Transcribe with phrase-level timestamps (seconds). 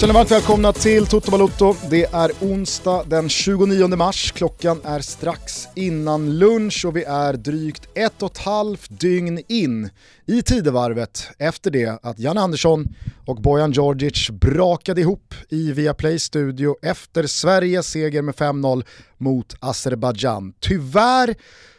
[0.00, 1.74] Känner varmt välkomna till Toto Balotto.
[1.90, 4.32] Det är onsdag den 29 mars.
[4.32, 9.90] Klockan är strax innan lunch och vi är drygt ett och ett halvt dygn in
[10.26, 12.86] i tidevarvet efter det att Jan Andersson
[13.26, 18.84] och Bojan Djordjic brakade ihop i Viaplay studio efter Sveriges seger med 5-0
[19.18, 20.52] mot Azerbajdzjan.
[20.60, 21.34] Tyvärr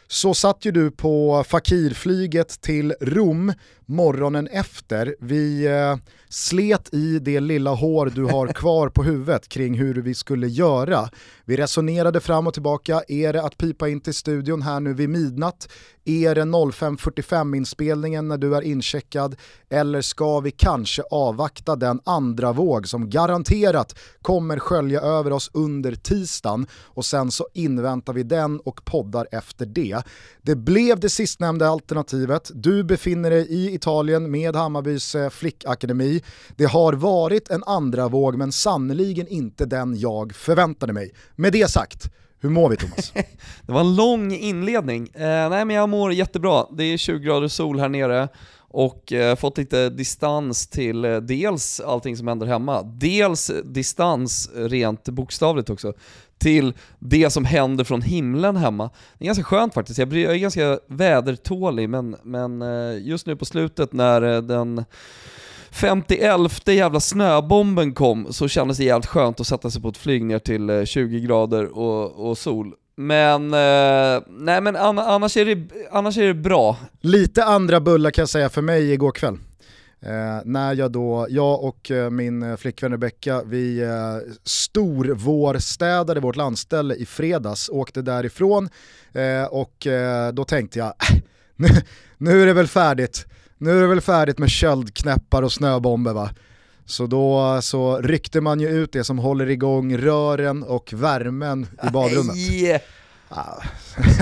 [0.08, 3.52] så satt ju du på fakirflyget till Rom
[3.86, 5.16] morgonen efter.
[5.20, 5.96] Vi eh,
[6.28, 11.08] slet i det lilla hår du har kvar på huvudet kring hur vi skulle göra.
[11.44, 15.08] Vi resonerade fram och tillbaka, är det att pipa in till studion här nu vid
[15.08, 15.68] midnatt?
[16.04, 19.36] Är det 05.45 inspelningen när du är incheckad?
[19.70, 25.94] Eller ska vi kanske avvakta den andra våg som garanterat kommer skölja över oss under
[25.94, 30.02] tisdagen och sen så inväntar vi den och poddar efter det.
[30.42, 32.50] Det blev det sistnämnda alternativet.
[32.54, 36.22] Du befinner dig i Italien med Hammarbys eh, flickakademi.
[36.56, 41.12] Det har varit en andra våg men sannoliken inte den jag förväntade mig.
[41.36, 43.12] Med det sagt, hur mår vi Thomas?
[43.62, 45.08] det var en lång inledning.
[45.14, 46.66] Eh, nej men jag mår jättebra.
[46.72, 48.28] Det är 20 grader sol här nere
[48.72, 55.08] och eh, fått lite distans till eh, dels allting som händer hemma, dels distans rent
[55.08, 55.92] bokstavligt också
[56.42, 58.90] till det som händer från himlen hemma.
[59.18, 63.44] Det är ganska skönt faktiskt, jag är ganska vädertålig men, men eh, just nu på
[63.44, 64.84] slutet när eh, den
[65.70, 70.24] 51 jävla snöbomben kom så kändes det jävligt skönt att sätta sig på ett flyg
[70.24, 72.74] ner till eh, 20 grader och, och sol.
[72.96, 76.76] Men, eh, nej men annars är, det, annars är det bra.
[77.00, 79.38] Lite andra bullar kan jag säga för mig igår kväll.
[80.06, 86.36] Eh, när jag då, jag och eh, min eh, flickvän Rebecka, vi eh, storvårstädade vårt
[86.36, 88.68] landställe i fredags, åkte därifrån
[89.12, 91.18] eh, och eh, då tänkte jag, äh,
[91.56, 91.68] nu,
[92.18, 93.26] nu är det väl färdigt,
[93.58, 96.30] nu är det väl färdigt med köldknäppar och snöbomber va.
[96.86, 101.90] Så då så ryckte man ju ut det som håller igång rören och värmen i
[101.90, 102.36] badrummet.
[102.36, 102.80] Yeah.
[103.28, 103.62] Ah.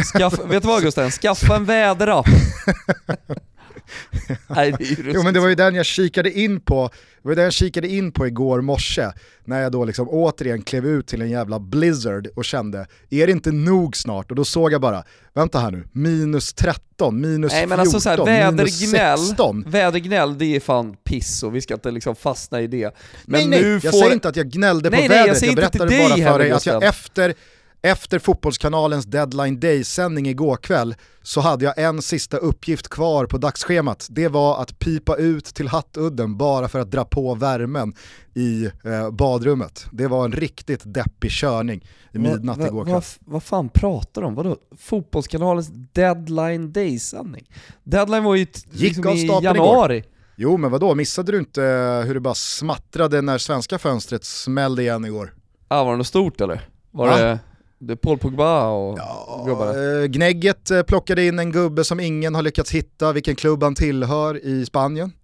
[0.05, 1.11] Skaff, vet du vad Gusten?
[1.11, 2.27] Skaffa en väderapp.
[4.47, 6.91] Nej, det är jo men det var ju den jag kikade in på,
[7.23, 9.13] det var den jag kikade in på igår morse,
[9.45, 13.33] när jag då liksom återigen klev ut till en jävla blizzard och kände, är det
[13.33, 14.31] inte nog snart?
[14.31, 18.01] Och då såg jag bara, vänta här nu, minus 13, minus Nej, 14, men alltså
[18.01, 19.65] så här, vädergnäll, minus 16.
[19.67, 22.95] Vädergnäll, det är fan piss och vi ska inte liksom fastna i det.
[23.25, 23.91] Men nej, nej, jag får...
[23.91, 26.51] säger inte att jag gnällde nej, på nej, vädret, jag, jag berättade bara för dig
[26.51, 27.35] att jag efter
[27.83, 34.07] efter Fotbollskanalens deadline day-sändning igår kväll så hade jag en sista uppgift kvar på dagsschemat.
[34.11, 37.95] Det var att pipa ut till Hattudden bara för att dra på värmen
[38.35, 39.87] i eh, badrummet.
[39.93, 42.95] Det var en riktigt deppig körning i midnatt va, va, igår kväll.
[42.95, 44.57] Vad va fan pratar de Vadå?
[44.79, 47.51] Fotbollskanalens deadline day-sändning?
[47.85, 49.97] Deadline var ju liksom i januari.
[49.97, 50.07] Igår.
[50.37, 54.83] Jo men vadå, missade du inte eh, hur det bara smattrade när svenska fönstret smällde
[54.83, 55.35] igen igår?
[55.69, 56.69] Ja, var det något stort eller?
[56.91, 57.17] Var ja.
[57.17, 57.39] det...
[57.83, 60.01] Det är Paul Pogba och ja, gubbarna.
[60.01, 63.75] Eh, Gnägget eh, plockade in en gubbe som ingen har lyckats hitta vilken klubb han
[63.75, 65.13] tillhör i Spanien.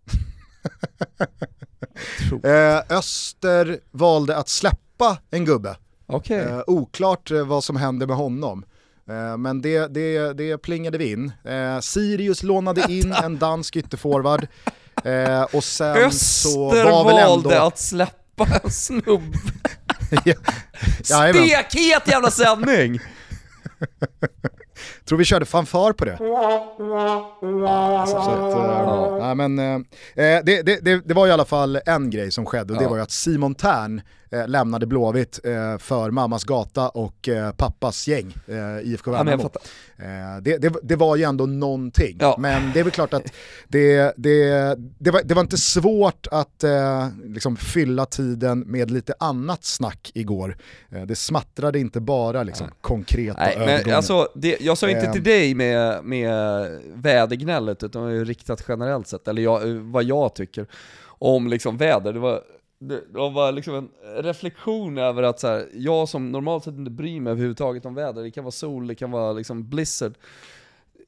[2.43, 5.77] Eh, Öster valde att släppa en gubbe.
[6.07, 6.63] Okay.
[6.67, 8.65] oklart vad som händer med honom.
[9.39, 11.33] Men det, det, det plingade vi in.
[11.81, 14.47] Sirius lånade in en dansk ytterforward.
[15.53, 17.31] och sen Öster så var väl ändå...
[17.31, 19.39] valde att släppa en snubbe.
[21.03, 23.01] Stekhet jävla sändning!
[25.05, 26.19] Tror vi körde fanfar på det.
[27.69, 29.35] Alltså, att, ja.
[29.35, 29.79] men, äh,
[30.15, 32.97] det, det, det, det, var i alla fall en grej som skedde och det var
[32.97, 34.01] ju att Simon Tern
[34.31, 39.51] eh, lämnade Blåvitt eh, för mammas gata och eh, pappas gäng, eh, IFK Värnamo.
[39.99, 43.33] Eh, det, det, det, var ju ändå någonting, men det är väl klart att
[43.69, 44.15] det,
[44.99, 50.57] var, det var inte svårt att eh, liksom fylla tiden med lite annat snack igår.
[50.91, 55.23] Eh, det smattrade inte bara liksom, konkreta Nej, men alltså, det, Jag sa inte till
[55.23, 56.33] dig med, med
[56.95, 60.67] vädergnället, utan det var ju riktat generellt sett, eller jag, vad jag tycker
[61.19, 62.13] om liksom väder.
[62.13, 62.43] Det var
[62.79, 63.89] det, var liksom en
[64.23, 68.23] reflektion över att så här, jag som normalt sett inte bryr mig överhuvudtaget om väder,
[68.23, 70.15] det kan vara sol, det kan vara liksom blizzard.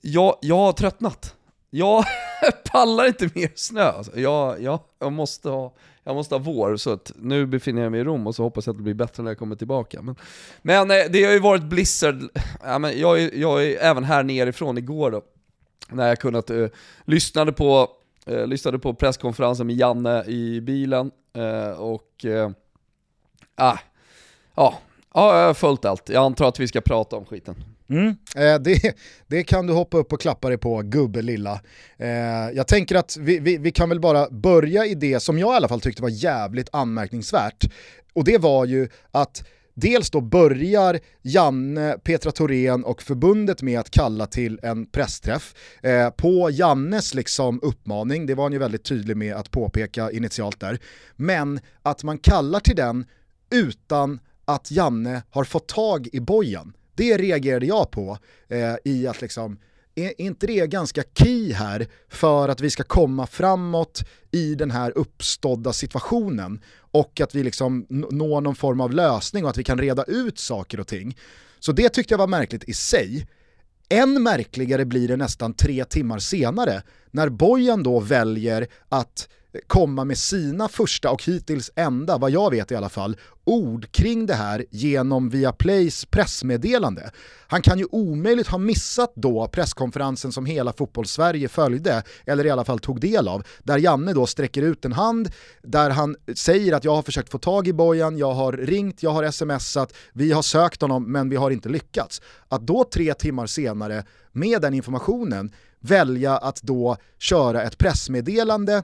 [0.01, 1.35] Jag, jag har tröttnat.
[1.71, 2.05] Jag
[2.73, 3.83] pallar inte mer snö.
[3.83, 4.21] Alltså.
[4.21, 5.75] Jag, jag, jag, måste ha,
[6.09, 8.67] jag måste ha vår, så att nu befinner jag mig i Rom och så hoppas
[8.67, 10.03] jag att det blir bättre när jag kommer tillbaka.
[10.03, 10.17] Men,
[10.63, 12.23] men eh, det har ju varit blizzard,
[12.63, 15.23] ja, men jag, är, jag är även här nerifrån igår då,
[15.89, 16.69] när jag kunnat, uh,
[17.05, 17.89] lyssnade på
[18.29, 22.51] Eh, lyssnade på presskonferensen med Janne i bilen eh, och eh,
[23.55, 23.79] ah,
[24.55, 24.79] ja,
[25.15, 26.09] ja, jag har följt allt.
[26.09, 27.55] Jag antar att vi ska prata om skiten.
[27.91, 28.97] Mm, eh, det,
[29.27, 31.61] det kan du hoppa upp och klappa dig på, gubbe lilla.
[31.97, 32.09] Eh,
[32.55, 35.57] jag tänker att vi, vi, vi, kan väl bara börja i det som jag i
[35.57, 37.65] alla fall tyckte var jävligt anmärkningsvärt.
[38.13, 39.43] Och det var ju att
[39.81, 45.55] Dels då börjar Janne, Petra Thorén och förbundet med att kalla till en pressträff.
[45.83, 50.61] Eh, på Jannes liksom uppmaning, det var han ju väldigt tydlig med att påpeka initialt
[50.61, 50.79] där.
[51.17, 53.05] Men att man kallar till den
[53.51, 56.73] utan att Janne har fått tag i bojan.
[56.99, 58.19] Det reagerade jag på
[58.49, 59.59] eh, i att liksom,
[59.95, 64.99] är inte det ganska key här för att vi ska komma framåt i den här
[64.99, 66.61] uppstådda situationen
[66.91, 70.39] och att vi liksom når någon form av lösning och att vi kan reda ut
[70.39, 71.17] saker och ting.
[71.59, 73.27] Så det tyckte jag var märkligt i sig.
[73.89, 79.29] Än märkligare blir det nästan tre timmar senare när Bojan då väljer att
[79.67, 84.27] komma med sina första och hittills enda, vad jag vet i alla fall, ord kring
[84.27, 87.11] det här genom Viaplays pressmeddelande.
[87.47, 92.65] Han kan ju omöjligt ha missat då presskonferensen som hela fotbollssverige följde, eller i alla
[92.65, 95.31] fall tog del av, där Janne då sträcker ut en hand,
[95.63, 99.11] där han säger att jag har försökt få tag i Bojan, jag har ringt, jag
[99.11, 102.23] har smsat, vi har sökt honom men vi har inte lyckats.
[102.49, 108.83] Att då tre timmar senare, med den informationen, välja att då köra ett pressmeddelande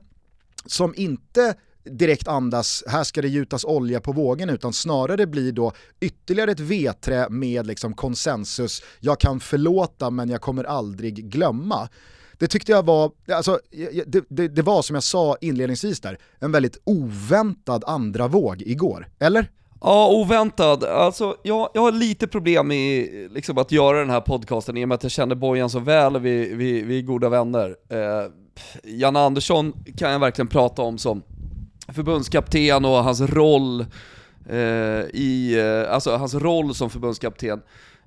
[0.67, 5.73] som inte direkt andas, här ska det gjutas olja på vågen, utan snarare blir då
[6.01, 11.89] ytterligare ett veträ med liksom konsensus, jag kan förlåta men jag kommer aldrig glömma.
[12.39, 13.61] Det tyckte jag var, alltså,
[14.07, 19.09] det, det, det var som jag sa inledningsvis där, en väldigt oväntad andra våg igår,
[19.19, 19.51] eller?
[19.81, 20.85] Ja, oväntad.
[20.85, 24.89] Alltså, jag, jag har lite problem med liksom, att göra den här podcasten i och
[24.89, 27.77] med att jag känner Bojan så väl och vi, vi, vi är goda vänner.
[27.89, 28.31] Eh,
[28.85, 31.23] Janne Andersson kan jag verkligen prata om som
[31.89, 33.81] förbundskapten och hans roll
[34.49, 34.59] eh,
[35.13, 37.63] i, eh, alltså hans roll som förbundskapten.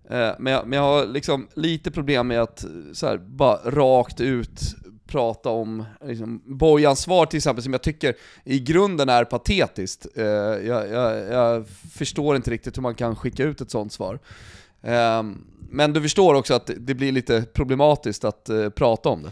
[0.09, 4.21] Eh, men, jag, men jag har liksom lite problem med att så här, bara rakt
[4.21, 4.61] ut
[5.07, 10.07] prata om liksom, Bojans svar till exempel, som jag tycker i grunden är patetiskt.
[10.15, 14.19] Eh, jag, jag, jag, förstår inte riktigt hur man kan skicka ut ett sånt svar.
[14.81, 15.23] Eh,
[15.69, 19.31] men du förstår också att det blir lite problematiskt att eh, prata om det.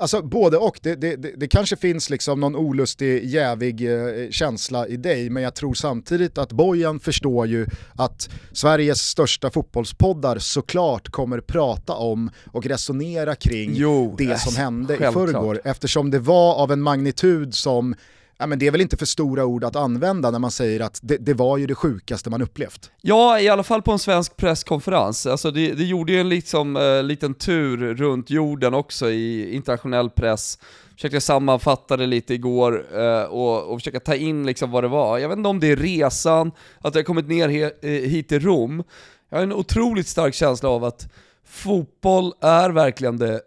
[0.00, 4.96] Alltså både och, det, det, det, kanske finns liksom någon olustig, jävig eh, känsla i
[4.96, 11.40] dig, men jag tror samtidigt att Bojan förstår ju att Sveriges största fotbollspoddar såklart kommer
[11.40, 16.72] prata om och resonera kring jo, det som hände i förrgår, eftersom det var av
[16.72, 17.94] en magnitud som
[18.40, 21.00] ja, men det är väl inte för stora ord att använda när man säger att
[21.02, 22.90] det, det, var ju det sjukaste man upplevt.
[23.00, 25.26] Ja, i alla fall på en svensk presskonferens.
[25.26, 30.10] Alltså det, det gjorde ju en liksom, eh, liten tur runt jorden också i internationell
[30.10, 30.58] press.
[30.94, 35.18] Försökte sammanfatta det lite igår eh, och, och försöka ta in liksom vad det var.
[35.18, 38.40] Jag vet inte om det är resan, att jag kommit ner he, eh, hit till
[38.40, 38.82] Rom.
[39.28, 41.12] Jag har en otroligt stark känsla av att
[41.44, 43.40] fotboll är verkligen det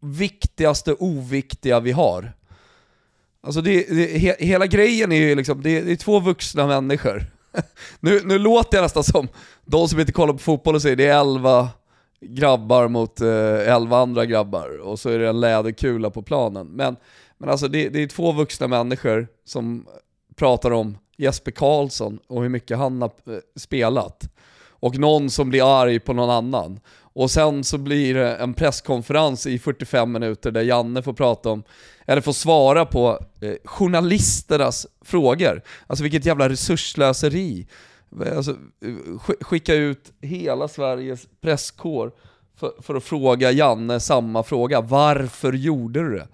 [0.00, 2.32] viktigaste oviktiga vi har.
[3.46, 7.26] Alltså det, det, he, hela grejen är ju liksom, det, det, är två vuxna människor.
[8.00, 9.28] nu, nu låter jag nästan som
[9.64, 11.68] de som inte kollar på fotboll och säger det är elva
[12.20, 16.66] grabbar mot eh, elva andra grabbar och så är det en läderkula på planen.
[16.66, 16.96] Men,
[17.38, 19.86] men alltså det, det är två vuxna människor som
[20.36, 24.28] pratar om Jesper Karlsson och hur mycket han har eh, spelat.
[24.68, 26.80] Och någon som blir arg på någon annan.
[27.16, 31.62] Och sen så blir det en presskonferens i 45 minuter där Janne får prata om,
[32.06, 35.62] eller får svara på eh, journalisternas frågor.
[35.86, 37.66] Alltså vilket jävla resurslöseri.
[38.36, 42.12] Alltså, eh, skicka ut hela Sveriges presskår
[42.56, 44.80] för, för, att fråga Janne samma fråga.
[44.80, 46.28] Varför gjorde du det?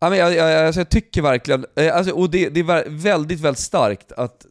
[0.00, 3.62] Jag, jag, jag, alltså jag tycker verkligen, eh, alltså, och det, det är väldigt, väldigt
[3.62, 4.46] starkt att,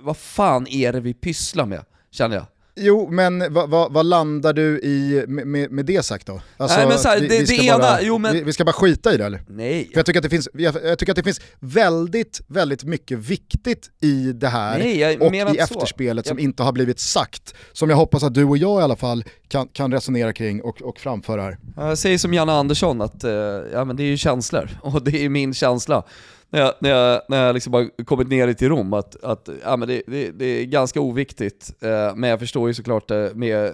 [0.00, 2.46] vad fan är det vi pysslar med, känner jag.
[2.74, 6.40] Jo, men vad, vad, vad, landar du i med, med det sagt då?
[6.56, 8.32] Alltså, Nej, men så här, vi, det, vi, ska det bara, ena, jo, men...
[8.32, 9.42] vi, vi, ska bara skita i det eller?
[9.48, 9.84] Nej.
[9.92, 13.18] För jag, tycker att det finns, jag, jag, tycker att det finns väldigt, väldigt mycket
[13.18, 16.28] viktigt i det här Nej, och i efterspelet så.
[16.28, 16.44] som jag...
[16.44, 17.54] inte har blivit sagt.
[17.72, 20.82] Som jag hoppas att du och jag i alla fall kan, kan resonera kring och,
[20.82, 21.58] och framföra här.
[21.76, 23.30] Jag säger som Janne Andersson att uh,
[23.72, 26.04] ja, men det är ju känslor, och det är min känsla
[26.52, 29.76] när jag, när jag, när jag liksom har kommit ner till Rom, att, att ja,
[29.76, 31.74] men det, det, det är ganska oviktigt.
[31.80, 33.72] Eh, men jag förstår ju såklart eh, med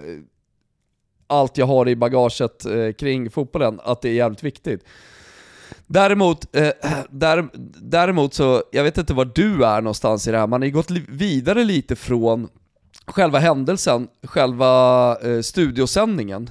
[1.27, 4.83] allt jag har i bagaget eh, kring fotbollen, att det är jävligt viktigt.
[5.87, 6.71] Däremot, eh,
[7.09, 7.47] där,
[7.81, 10.73] däremot så, jag vet inte var du är någonstans i det här, man har ju
[10.73, 12.49] gått vidare lite från
[13.05, 16.49] själva händelsen, själva eh, studiosändningen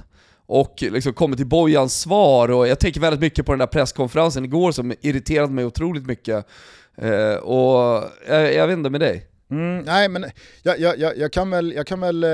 [0.49, 4.45] och liksom kommit till Bojans svar och jag tänker väldigt mycket på den där presskonferensen
[4.45, 6.45] igår som irriterade mig otroligt mycket.
[6.97, 9.25] Eh, och jag, jag vet inte med dig.
[9.51, 10.25] Mm, nej men
[10.63, 12.29] jag, jag, jag, jag, kan väl, jag kan väl eh,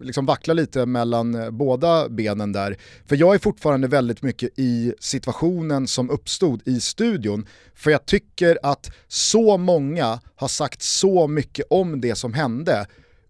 [0.00, 2.76] liksom vackla lite mellan eh, båda benen där.
[3.06, 7.46] För jag är fortfarande väldigt mycket i situationen som uppstod i studion.
[7.74, 12.86] För jag tycker att så många har sagt så mycket om det som hände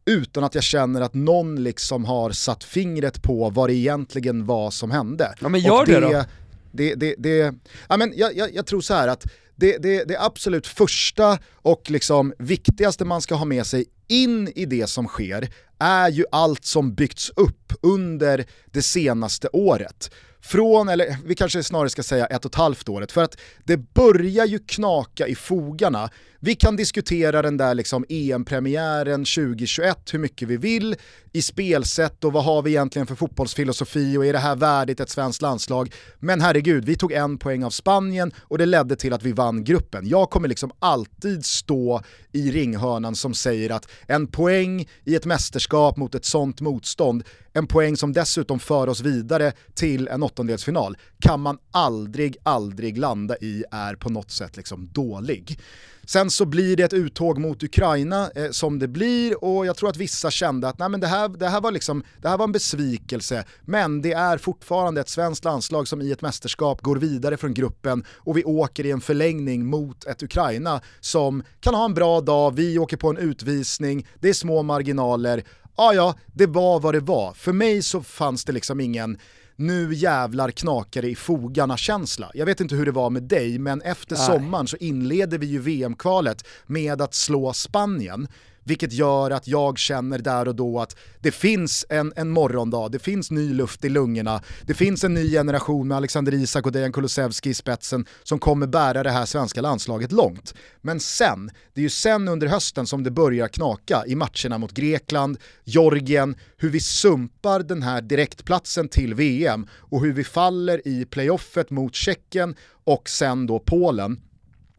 [0.08, 4.70] utan att jag känner att någon liksom har satt fingret på vad det egentligen var
[4.70, 5.34] som hände.
[5.40, 6.24] Ja men gör det, det då.
[6.72, 7.54] Det, det, det,
[7.88, 11.90] ja, men jag, jag, jag tror så här att det, det, det absolut första och
[11.90, 15.48] liksom viktigaste man ska ha med sig in i det som sker
[15.78, 20.10] är ju allt som byggts upp under det senaste året.
[20.40, 23.76] Från, eller vi kanske snarare ska säga ett och ett halvt året, för att det
[23.76, 26.10] börjar ju knaka i fogarna
[26.40, 30.96] vi kan diskutera den där liksom EM-premiären 2021 hur mycket vi vill
[31.32, 35.10] i spelsätt och vad har vi egentligen för fotbollsfilosofi och är det här värdigt ett
[35.10, 35.94] svenskt landslag?
[36.18, 39.64] Men herregud, vi tog en poäng av Spanien och det ledde till att vi vann
[39.64, 40.08] gruppen.
[40.08, 42.02] Jag kommer liksom alltid stå
[42.32, 47.66] i ringhörnan som säger att en poäng i ett mästerskap mot ett sånt motstånd, en
[47.66, 53.64] poäng som dessutom för oss vidare till en åttondelsfinal, kan man aldrig, aldrig landa i
[53.70, 55.60] är på något sätt liksom dålig.
[56.08, 59.88] Sen så blir det ett uttåg mot Ukraina eh, som det blir och jag tror
[59.88, 62.44] att vissa kände att nej, men det, här, det, här var liksom, det här var
[62.44, 67.36] en besvikelse, men det är fortfarande ett svenskt landslag som i ett mästerskap går vidare
[67.36, 71.94] från gruppen och vi åker i en förlängning mot ett Ukraina som kan ha en
[71.94, 75.44] bra dag, vi åker på en utvisning, det är små marginaler,
[75.76, 77.32] ja ja, det var vad det var.
[77.32, 79.18] För mig så fanns det liksom ingen
[79.58, 82.30] nu jävlar knakar det i fogarna-känsla.
[82.34, 84.26] Jag vet inte hur det var med dig, men efter Nej.
[84.26, 88.28] sommaren så inleder vi ju VM-kvalet med att slå Spanien
[88.68, 92.98] vilket gör att jag känner där och då att det finns en, en morgondag, det
[92.98, 96.92] finns ny luft i lungorna, det finns en ny generation med Alexander Isak och Dejan
[96.92, 100.54] Kulusevski i spetsen som kommer bära det här svenska landslaget långt.
[100.80, 104.72] Men sen, det är ju sen under hösten som det börjar knaka i matcherna mot
[104.72, 111.04] Grekland, Georgien, hur vi sumpar den här direktplatsen till VM och hur vi faller i
[111.04, 114.20] playoffet mot Tjeckien och sen då Polen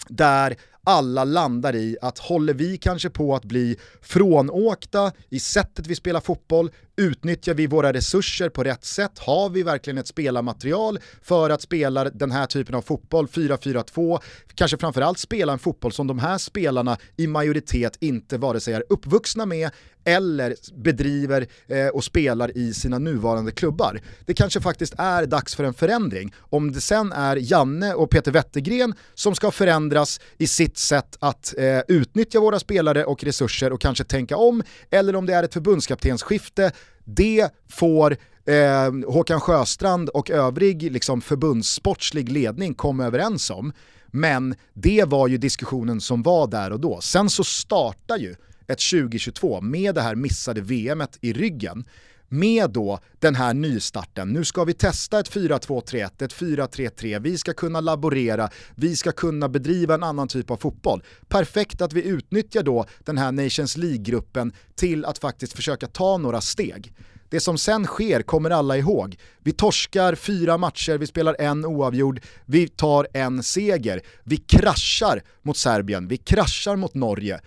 [0.07, 0.55] där
[0.89, 6.19] alla landar i att håller vi kanske på att bli frånåkta i sättet vi spelar
[6.19, 11.61] fotboll, utnyttjar vi våra resurser på rätt sätt, har vi verkligen ett spelarmaterial för att
[11.61, 14.19] spela den här typen av fotboll, 4-4-2,
[14.55, 18.83] kanske framförallt spela en fotboll som de här spelarna i majoritet inte vare sig är
[18.89, 19.69] uppvuxna med
[20.03, 24.01] eller bedriver eh, och spelar i sina nuvarande klubbar.
[24.25, 26.33] Det kanske faktiskt är dags för en förändring.
[26.39, 31.53] Om det sen är Janne och Peter Wettergren som ska förändras i sitt sätt att
[31.57, 35.53] eh, utnyttja våra spelare och resurser och kanske tänka om, eller om det är ett
[35.53, 36.71] förbundskaptensskifte,
[37.03, 43.73] det får eh, Håkan Sjöstrand och övrig liksom, förbundssportslig ledning komma överens om.
[44.11, 47.01] Men det var ju diskussionen som var där och då.
[47.01, 48.35] Sen så startar ju
[48.69, 51.85] ett 2022 med det här missade VMet i ryggen
[52.29, 54.29] med då den här nystarten.
[54.29, 59.49] Nu ska vi testa ett 4-2-3-1, ett 4-3-3, vi ska kunna laborera, vi ska kunna
[59.49, 61.03] bedriva en annan typ av fotboll.
[61.27, 66.41] Perfekt att vi utnyttjar då den här Nations League-gruppen till att faktiskt försöka ta några
[66.41, 66.93] steg.
[67.29, 69.17] Det som sen sker kommer alla ihåg.
[69.43, 74.01] Vi torskar fyra matcher, vi spelar en oavgjord, vi tar en seger.
[74.23, 77.41] Vi kraschar mot Serbien, vi kraschar mot Norge.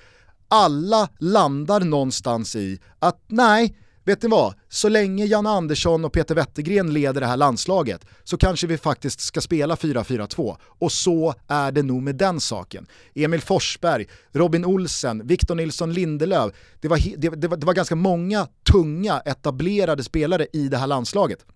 [0.54, 4.54] Alla landar någonstans i att nej, vet ni vad?
[4.68, 9.20] Så länge Jan Andersson och Peter Wettergren leder det här landslaget så kanske vi faktiskt
[9.20, 10.56] ska spela 4-4-2.
[10.62, 12.86] Och så är det nog med den saken.
[13.14, 16.52] Emil Forsberg, Robin Olsen, Victor Nilsson Lindelöf.
[16.80, 20.86] Det var, det, det, var, det var ganska många tunga etablerade spelare i det här
[20.86, 21.46] landslaget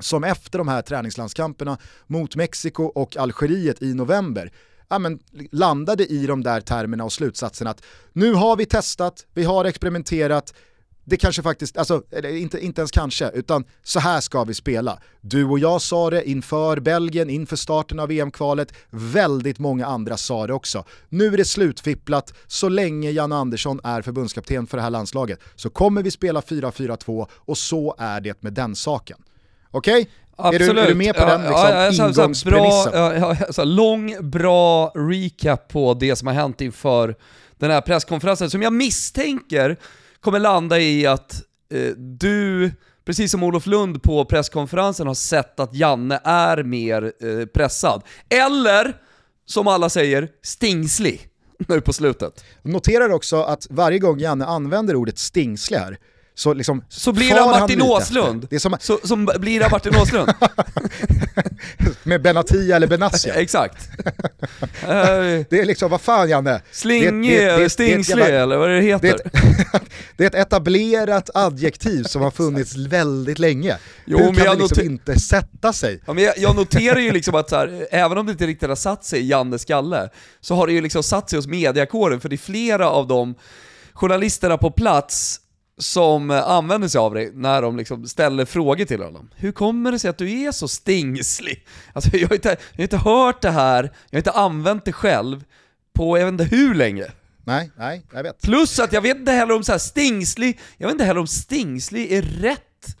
[0.00, 4.52] som efter de här träningslandskamperna mot Mexiko och Algeriet i november
[4.90, 5.18] ja, men,
[5.52, 10.54] landade i de där termerna och slutsatsen att nu har vi testat, vi har experimenterat,
[11.04, 14.98] det kanske faktiskt, alltså inte, inte ens kanske, utan så här ska vi spela.
[15.20, 20.46] Du och jag sa det inför Belgien, inför starten av EM-kvalet, väldigt många andra sa
[20.46, 20.84] det också.
[21.08, 25.70] Nu är det slutfipplat, så länge Jan Andersson är förbundskapten för det här landslaget så
[25.70, 29.18] kommer vi spela 4-4-2 och så är det med den saken.
[29.70, 30.00] Okej?
[30.00, 30.12] Okay?
[30.38, 30.68] Absolut.
[30.70, 32.50] Är du, är du med på den liksom, ja, ja?
[32.50, 37.14] Bra, ja, ja, lång, bra recap på det som har hänt inför
[37.56, 39.76] den här presskonferensen som jag misstänker
[40.20, 41.42] kommer landa i att
[41.74, 42.70] eh, du,
[43.04, 48.02] precis som Olof Lund på presskonferensen, har sett att Janne är mer eh, pressad.
[48.28, 48.96] Eller,
[49.46, 51.28] som alla säger, stingslig
[51.68, 52.44] nu på slutet.
[52.62, 55.98] Noterar också att varje gång Janne använder ordet stingslig här,
[56.38, 58.46] så, liksom så blir det Martin Åslund.
[58.50, 58.76] Det som...
[58.80, 60.32] Så, som blir det Martin Åslund.
[62.02, 63.34] Med Benatia eller Benassia.
[63.40, 63.88] Exakt.
[65.48, 66.62] det är liksom, vad fan Janne?
[66.72, 69.00] Slingig, stingslig eller vad det heter.
[69.00, 69.80] Det är,
[70.16, 73.76] det är ett etablerat adjektiv som har funnits väldigt länge.
[74.04, 76.02] Jo, Hur kan det liksom inte sätta sig?
[76.06, 78.68] Ja, men jag, jag noterar ju liksom att så här, även om det inte riktigt
[78.68, 80.08] har satt sig i Jannes skalle,
[80.40, 83.34] så har det ju liksom satt sig hos mediakåren, för det är flera av de
[83.92, 85.40] journalisterna på plats
[85.78, 89.30] som använder sig av det när de liksom ställer frågor till honom.
[89.36, 91.66] Hur kommer det sig att du är så stingslig?
[91.92, 94.92] Alltså jag har inte, jag har inte hört det här, jag har inte använt det
[94.92, 95.44] själv
[95.92, 97.06] på jag vet inte hur länge.
[97.44, 98.42] Nej, nej, jag vet.
[98.42, 101.26] Plus att jag vet inte heller om så här stingslig, jag vet inte heller om
[101.26, 102.97] stingslig är rätt Eh,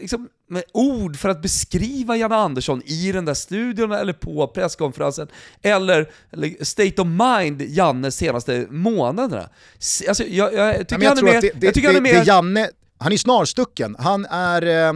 [0.00, 5.28] liksom, med ord för att beskriva Janne Andersson i den där studion eller på presskonferensen,
[5.62, 9.48] eller, eller state of mind Janne senaste månaderna.
[10.08, 11.40] Alltså, jag, jag tycker han är mer...
[11.40, 12.14] Det, det, han är mer...
[12.14, 14.88] Det Janne, han är snarstucken, han är, eh,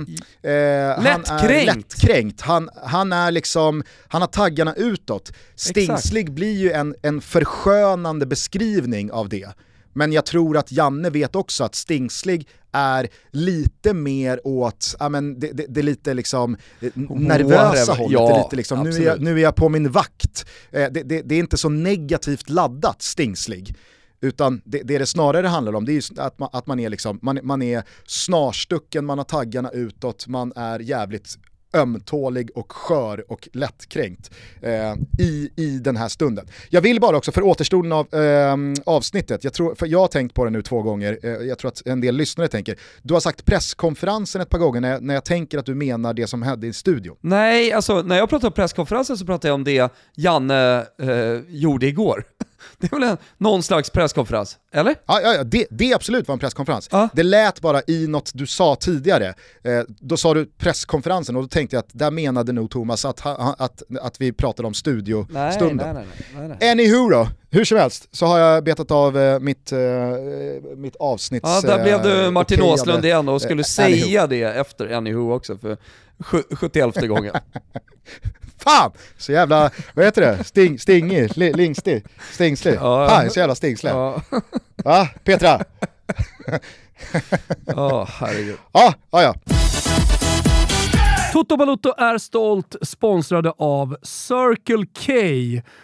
[0.53, 1.29] eh lättkränkt.
[1.29, 2.41] Han, är lättkränkt.
[2.41, 5.33] Han, han, är liksom, han har taggarna utåt.
[5.55, 6.35] Stingslig Exakt.
[6.35, 9.49] blir ju en, en förskönande beskrivning av det.
[9.93, 15.41] Men jag tror att Janne vet också att Stingslig är lite mer åt, ja men
[15.41, 19.39] det, det, det lite liksom eh, nervösa hållet, ja, lite liksom, nu, är jag, nu
[19.39, 20.47] är jag på min vakt.
[20.71, 23.77] Eh, det, det, det är inte så negativt laddat Stingslig.
[24.21, 27.19] Utan det, det det snarare handlar om det är att man, att man är liksom,
[27.23, 31.39] man, man är snarstucken, man har taggarna utåt, man är jävligt
[31.75, 36.47] ömtålig och skör och lättkränkt eh, i, i den här stunden.
[36.71, 40.35] Jag vill bara också för återstoden av eh, avsnittet, jag, tror, för jag har tänkt
[40.35, 43.21] på det nu två gånger, eh, jag tror att en del lyssnare tänker, du har
[43.21, 46.43] sagt presskonferensen ett par gånger när jag, när jag tänker att du menar det som
[46.43, 47.17] hände i studion.
[47.21, 51.87] Nej, alltså när jag pratar om presskonferensen så pratar jag om det Janne eh, gjorde
[51.87, 52.25] igår.
[52.79, 54.95] Det är väl en, någon slags presskonferens, eller?
[55.07, 56.89] Ja, ja, ja det, det absolut var en presskonferens.
[56.93, 57.09] Ja.
[57.15, 59.35] Det lät bara i något du sa tidigare.
[59.65, 63.27] Eh, då sa du presskonferensen och då tänkte jag att där menade nog Thomas att,
[63.61, 65.95] att, att vi pratade om studiostunden.
[65.95, 66.71] Nej, nej, nej, nej, nej.
[66.71, 69.79] Anywho då, hur som helst så har jag betat av eh, mitt, eh,
[70.77, 71.49] mitt avsnitts...
[71.49, 75.59] Ja, där blev du eh, Martin Åslund igen och skulle säga det efter Anywho också
[75.59, 75.77] för
[76.23, 77.35] 71 gången.
[78.59, 78.93] Fan!
[79.19, 80.45] Så jävla, vad heter det?
[80.45, 82.75] Sting, stingig, lingstig, stingslig.
[82.75, 83.91] Ja, Fan, så jävla stingslig.
[83.91, 84.23] Ja.
[84.85, 85.61] Va, Petra?
[87.67, 88.57] Ja, oh, herregud.
[88.73, 89.35] Ja, ja, ja.
[91.33, 95.13] Toto Balotto är stolt sponsrade av Circle K.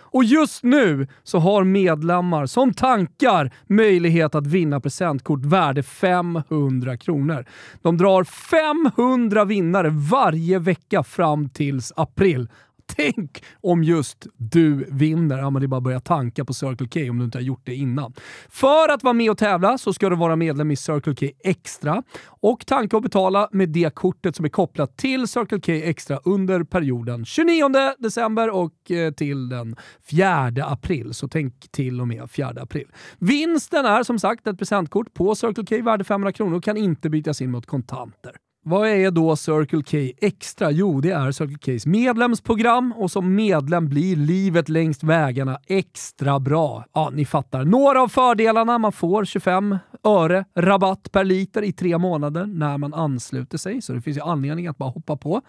[0.00, 7.44] Och just nu så har medlemmar som tankar möjlighet att vinna presentkort värde 500 kronor.
[7.82, 12.48] De drar 500 vinnare varje vecka fram tills april.
[12.96, 15.38] Tänk om just du vinner.
[15.38, 17.42] Ja, men det är bara att börja tanka på Circle K om du inte har
[17.42, 18.14] gjort det innan.
[18.48, 22.02] För att vara med och tävla så ska du vara medlem i Circle K Extra
[22.26, 26.64] och tanka och betala med det kortet som är kopplat till Circle K Extra under
[26.64, 29.76] perioden 29 december och eh, till den
[30.10, 31.14] 4 april.
[31.14, 32.88] Så tänk till och med 4 april.
[33.18, 37.10] Vinsten är som sagt ett presentkort på Circle K värde 500 kronor och kan inte
[37.10, 38.32] bytas in mot kontanter.
[38.64, 40.70] Vad är då Circle K Extra?
[40.70, 46.84] Jo, det är Circle Ks medlemsprogram och som medlem blir livet längs vägarna extra bra.
[46.92, 47.64] Ja, ni fattar.
[47.64, 48.78] Några av fördelarna.
[48.78, 53.92] Man får 25 öre rabatt per liter i tre månader när man ansluter sig, så
[53.92, 55.42] det finns ju anledning att bara hoppa på.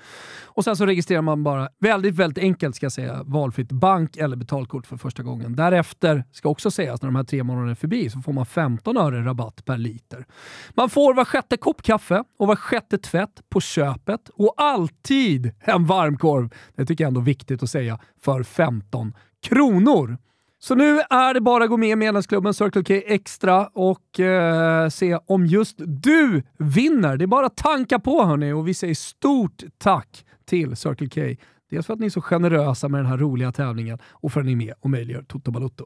[0.45, 4.35] Och sen så registrerar man bara, väldigt, väldigt enkelt ska jag säga, valfritt bank eller
[4.35, 5.55] betalkort för första gången.
[5.55, 8.97] Därefter, ska också sägas, när de här tre månaderna är förbi, så får man 15
[8.97, 10.25] öre rabatt per liter.
[10.73, 15.85] Man får var sjätte kopp kaffe och var sjätte tvätt på köpet och alltid en
[15.85, 20.17] varmkorv, det tycker jag ändå är viktigt att säga, för 15 kronor.
[20.61, 24.89] Så nu är det bara att gå med i medlemsklubben Circle K Extra och eh,
[24.89, 27.17] se om just du vinner.
[27.17, 31.41] Det är bara att tanka på hörni och vi säger stort tack till Circle K.
[31.69, 34.45] Dels för att ni är så generösa med den här roliga tävlingen och för att
[34.45, 35.85] ni är med och möjliggör Toto Balotto.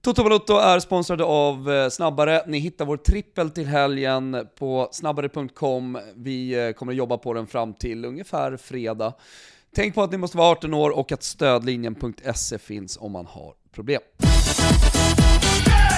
[0.00, 2.42] Toto Balotto är sponsrade av eh, Snabbare.
[2.46, 5.98] Ni hittar vår trippel till helgen på snabbare.com.
[6.16, 9.12] Vi eh, kommer att jobba på den fram till ungefär fredag.
[9.76, 13.52] Tänk på att ni måste vara 18 år och att stödlinjen.se finns om man har
[13.74, 14.00] problem.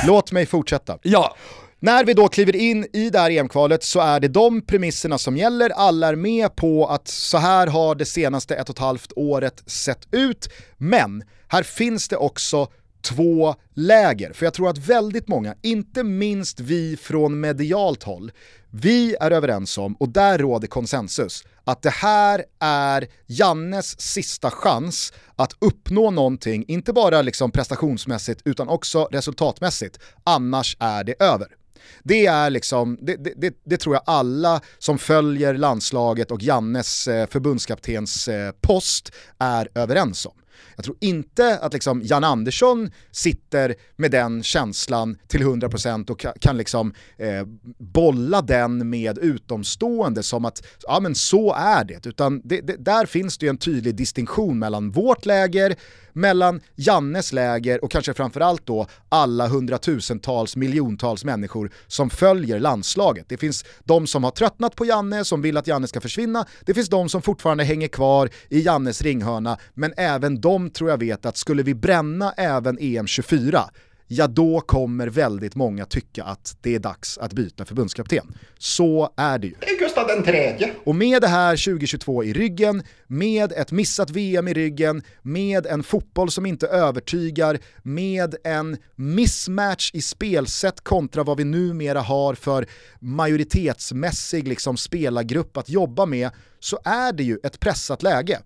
[0.06, 0.98] Låt mig fortsätta.
[1.02, 1.36] Ja.
[1.80, 5.36] När vi då kliver in i det här EM-kvalet så är det de premisserna som
[5.36, 9.12] gäller, alla är med på att så här har det senaste ett och ett halvt
[9.16, 12.68] året sett ut, men här finns det också
[13.02, 14.32] två läger.
[14.32, 18.32] För jag tror att väldigt många, inte minst vi från medialt håll,
[18.70, 25.12] vi är överens om, och där råder konsensus, att det här är Jannes sista chans
[25.36, 29.98] att uppnå någonting, inte bara liksom prestationsmässigt utan också resultatmässigt.
[30.24, 31.48] Annars är det över.
[32.02, 37.26] Det är liksom, det, det, det, tror jag alla som följer landslaget och Jannes eh,
[37.26, 40.32] förbundskaptens eh, post är överens om.
[40.76, 46.56] Jag tror inte att liksom Jan Andersson sitter med den känslan till 100% och kan
[46.56, 47.46] liksom eh,
[47.78, 52.06] bolla den med utomstående som att ja men så är det.
[52.06, 55.76] Utan det, det, där finns det ju en tydlig distinktion mellan vårt läger,
[56.16, 63.26] mellan Jannes läger och kanske framförallt då alla hundratusentals, miljontals människor som följer landslaget.
[63.28, 66.46] Det finns de som har tröttnat på Janne, som vill att Janne ska försvinna.
[66.66, 70.98] Det finns de som fortfarande hänger kvar i Jannes ringhörna, men även de tror jag
[70.98, 73.62] vet att skulle vi bränna även EM24
[74.08, 78.34] ja då kommer väldigt många tycka att det är dags att byta förbundskapten.
[78.58, 79.54] Så är det ju.
[79.60, 80.72] Det är Gustav den tredje.
[80.84, 85.82] Och med det här 2022 i ryggen, med ett missat VM i ryggen, med en
[85.82, 92.66] fotboll som inte övertygar, med en mismatch i spelsätt kontra vad vi numera har för
[93.00, 98.40] majoritetsmässig liksom spelargrupp att jobba med, så är det ju ett pressat läge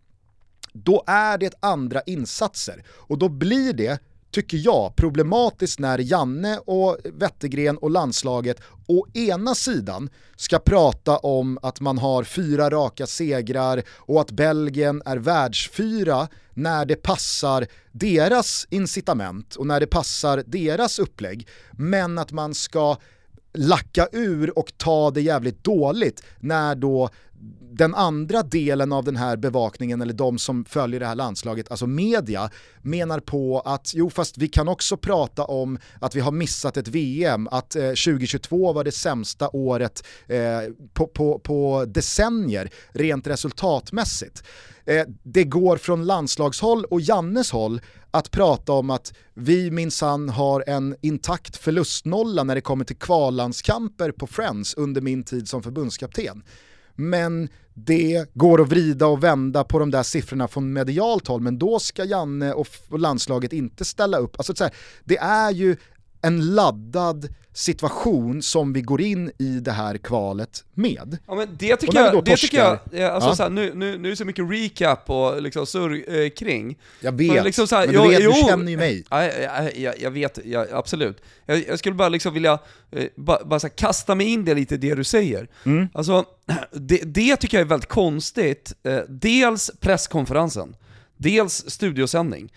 [0.72, 2.84] då är det andra insatser.
[2.88, 3.98] Och då blir det
[4.30, 11.58] tycker jag, problematiskt när Janne och Wettergren och landslaget å ena sidan ska prata om
[11.62, 18.66] att man har fyra raka segrar och att Belgien är världsfyra när det passar deras
[18.70, 22.96] incitament och när det passar deras upplägg, men att man ska
[23.52, 27.10] lacka ur och ta det jävligt dåligt när då
[27.72, 31.86] den andra delen av den här bevakningen, eller de som följer det här landslaget, alltså
[31.86, 32.50] media,
[32.82, 36.88] menar på att jo fast vi kan också prata om att vi har missat ett
[36.88, 40.38] VM, att eh, 2022 var det sämsta året eh,
[40.92, 44.42] på, på, på decennier rent resultatmässigt.
[44.84, 50.64] Eh, det går från landslagshåll och Jannes håll att prata om att vi minsann har
[50.66, 56.42] en intakt förlustnolla när det kommer till kvallandskamper på Friends under min tid som förbundskapten
[56.94, 61.58] men det går att vrida och vända på de där siffrorna från medialt håll, men
[61.58, 64.34] då ska Janne och, landslaget inte ställa upp.
[64.38, 64.74] Alltså, så här,
[65.04, 65.76] det är ju
[66.22, 71.18] en laddad situation som vi går in i det här kvalet med.
[71.26, 73.36] Ja men det tycker jag, det tycker jag, alltså ja.
[73.36, 76.78] så här, nu, nu, nu är det så mycket recap och liksom surr eh, kring.
[77.00, 79.04] Jag vet, liksom så här, men du, vet, jo, du känner ju mig.
[79.10, 81.22] Ja, jag, jag, jag vet, jag, absolut.
[81.46, 82.58] Jag, jag, skulle bara liksom vilja,
[82.90, 85.48] eh, bara, bara kasta mig in det lite det du säger.
[85.64, 85.88] Mm.
[85.94, 86.24] Alltså,
[86.72, 88.72] det, det tycker jag är väldigt konstigt.
[88.82, 90.76] Eh, dels presskonferensen,
[91.16, 92.52] dels studiosändning,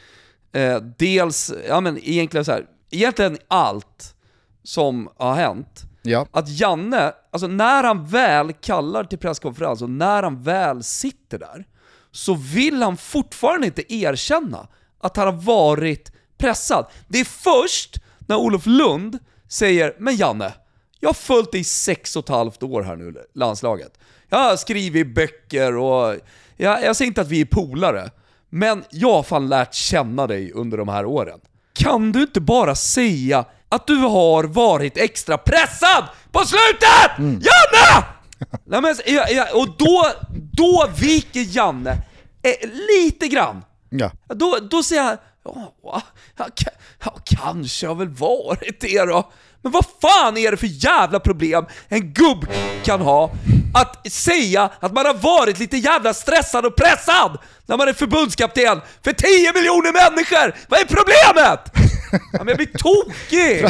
[0.52, 2.65] eh, dels, ja men egentligen så här,
[2.96, 4.16] egentligen allt
[4.64, 6.28] som har hänt, ja.
[6.32, 11.66] att Janne, alltså när han väl kallar till presskonferens och när han väl sitter där,
[12.12, 14.68] så vill han fortfarande inte erkänna
[15.00, 16.86] att han har varit pressad.
[17.08, 20.54] Det är först när Olof Lund säger “Men Janne,
[21.00, 23.98] jag har följt dig i sex och ett halvt år här nu, landslaget.
[24.30, 26.16] Jag har skrivit böcker och
[26.58, 28.10] jag, jag säger inte att vi är polare,
[28.50, 31.40] men jag har fan lärt känna dig under de här åren.
[31.74, 37.18] Kan du inte bara säga att du har varit extra pressad på slutet!
[37.18, 37.32] Mm.
[37.34, 38.06] Janne!
[38.66, 38.96] Nej, men,
[39.54, 40.06] och då,
[40.52, 41.92] då viker Janne
[42.42, 43.64] eh, lite grann.
[43.90, 44.12] Ja.
[44.28, 45.18] Då, då säger han,
[45.84, 46.02] ja,
[47.04, 49.32] ja, kanske har väl varit det då.
[49.62, 52.46] Men vad fan är det för jävla problem en gubb
[52.84, 53.32] kan ha
[53.74, 58.82] att säga att man har varit lite jävla stressad och pressad när man är förbundskapten
[59.04, 60.56] för 10 miljoner människor?
[60.70, 61.72] Vad är problemet?
[62.34, 63.66] Ja, men jag blir tokig!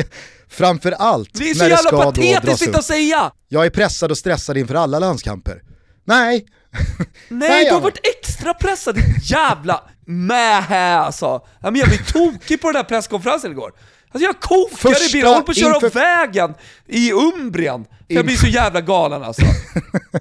[0.50, 3.32] Framför allt Det är så jävla patetiskt att säga!
[3.48, 5.62] Jag är pressad och stressad inför alla landskamper.
[6.04, 6.46] Nej!
[7.28, 11.26] Nej, Nej du har varit extra pressad jävla mähä alltså!
[11.60, 13.72] Ja, men jag blir tokig på den där presskonferensen igår.
[14.12, 15.86] Alltså jag kokar Första i bilen, jag håller på att köra inför...
[15.86, 16.54] av vägen
[16.86, 17.84] i Umbrien.
[18.06, 19.42] Jag blir så jävla galen alltså.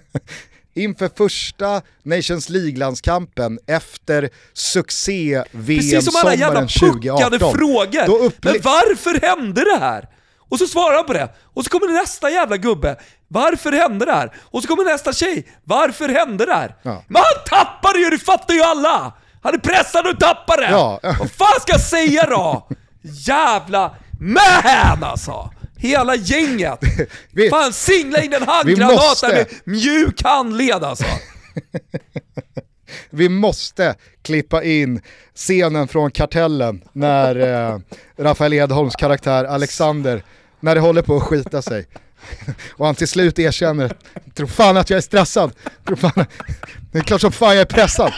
[0.73, 7.53] inför första Nations League-landskampen efter succé-VM sommaren 2018.
[7.53, 8.07] frågor!
[8.07, 10.07] Upple- Men varför hände det här?
[10.49, 11.29] Och så svarar han på det.
[11.53, 12.95] Och så kommer nästa jävla gubbe.
[13.27, 14.33] Varför hände det här?
[14.41, 15.47] Och så kommer nästa tjej.
[15.63, 16.75] Varför hände det här?
[16.83, 17.03] Ja.
[17.07, 19.13] Men han tappade ju, det fattar ju alla!
[19.43, 20.69] Han är pressad och tappade!
[20.71, 20.99] Ja.
[21.03, 22.67] Vad fan ska jag säga då?
[23.01, 25.49] Jävla man alltså!
[25.77, 26.79] Hela gänget!
[27.31, 29.27] vi, Fan singla in en handgranat måste...
[29.27, 31.05] med mjuk handled alltså!
[33.09, 35.01] vi måste klippa in
[35.35, 37.79] scenen från Kartellen när eh,
[38.17, 40.23] Rafael Edholms karaktär Alexander,
[40.59, 41.87] när det håller på att skita sig.
[42.71, 43.95] Och han till slut erkänner,
[44.33, 45.51] tror fan att jag är stressad.
[45.85, 46.25] Tror fan,
[46.91, 48.13] det är klart som fan jag är pressad.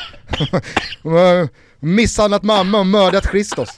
[1.84, 3.70] Misshandlat mamma och mördat Christos.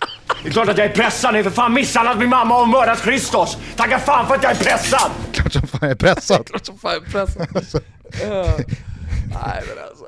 [0.43, 1.35] Det är klart att jag är pressad.
[1.35, 3.57] Har för fan misshandlat min mamma och mördat Christos.
[3.75, 5.11] Tacka fan för att jag är pressad!
[5.33, 6.47] Klart som fan jag är pressad.
[6.47, 7.81] Klart som fan jag är pressad.
[8.21, 10.05] Eh, Nej men alltså,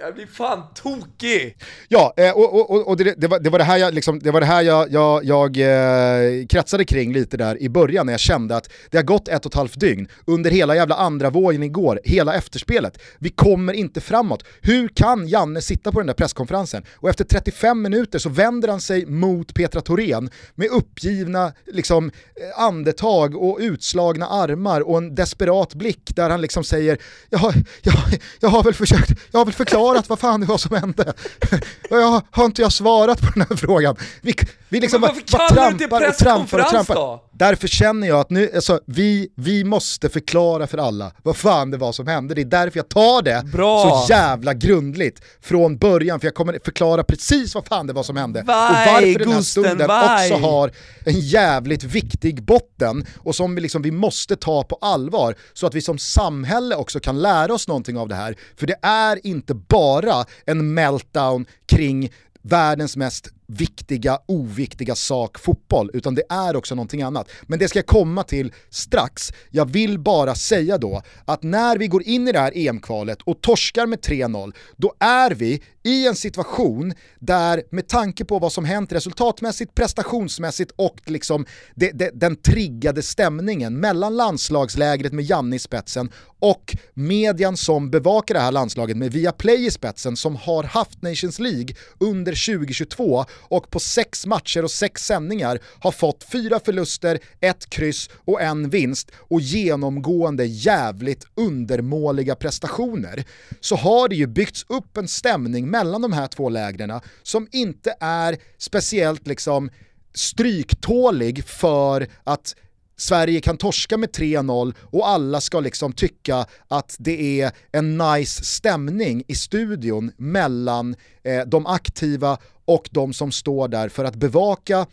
[0.00, 1.56] jag blir fan tokig!
[1.88, 4.30] Ja, eh, och, och, och det, det, var, det var det här jag, liksom, det
[4.30, 8.20] var det här jag, jag, jag eh, kretsade kring lite där i början när jag
[8.20, 11.62] kände att det har gått ett och ett halvt dygn under hela jävla andra vågen
[11.62, 12.98] igår, hela efterspelet.
[13.18, 14.44] Vi kommer inte framåt.
[14.62, 18.80] Hur kan Janne sitta på den där presskonferensen och efter 35 minuter så vänder han
[18.80, 25.74] sig mot Petra Thorén med uppgivna liksom, eh, andetag och utslagna armar och en desperat
[25.74, 26.98] blick där han liksom säger
[27.30, 27.94] jag har, jag,
[28.40, 31.12] jag har väl försökt, jag har väl förklarat vad fan det var som hände.
[31.90, 33.96] Jag, har inte jag svarat på den här frågan?
[34.20, 34.34] Vi,
[34.68, 36.94] vi liksom bara, bara trampar och trampar och trampar.
[36.94, 37.24] då?
[37.32, 41.76] Därför känner jag att nu, alltså, vi, vi måste förklara för alla vad fan det
[41.76, 42.34] var som hände.
[42.34, 44.04] Det är därför jag tar det Bra.
[44.06, 48.16] så jävla grundligt från början, för jag kommer förklara precis vad fan det var som
[48.16, 48.42] hände.
[48.42, 50.32] Vaj, och varför den här stunden vaj.
[50.32, 50.72] också har
[51.04, 55.74] en jävligt viktig botten och som vi, liksom, vi måste ta på allvar så att
[55.74, 58.36] vi som samhälle också kan lära oss någonting av det här.
[58.56, 66.14] För det är inte bara en meltdown kring världens mest viktiga, oviktiga sak fotboll, utan
[66.14, 67.28] det är också någonting annat.
[67.42, 69.32] Men det ska jag komma till strax.
[69.50, 73.40] Jag vill bara säga då att när vi går in i det här EM-kvalet och
[73.40, 78.64] torskar med 3-0, då är vi i en situation där med tanke på vad som
[78.64, 85.58] hänt resultatmässigt, prestationsmässigt och liksom det, det, den triggade stämningen mellan landslagslägret med Janne i
[85.58, 91.02] spetsen och median som bevakar det här landslaget med Viaplay i spetsen som har haft
[91.02, 97.18] Nations League under 2022 och på sex matcher och sex sändningar har fått fyra förluster,
[97.40, 103.24] ett kryss och en vinst och genomgående jävligt undermåliga prestationer.
[103.60, 107.94] Så har det ju byggts upp en stämning mellan de här två lägren som inte
[108.00, 109.70] är speciellt liksom
[110.14, 112.54] stryktålig för att
[113.00, 118.44] Sverige kan torska med 3-0 och alla ska liksom tycka att det är en nice
[118.44, 124.86] stämning i studion mellan eh, de aktiva och de som står där för att bevaka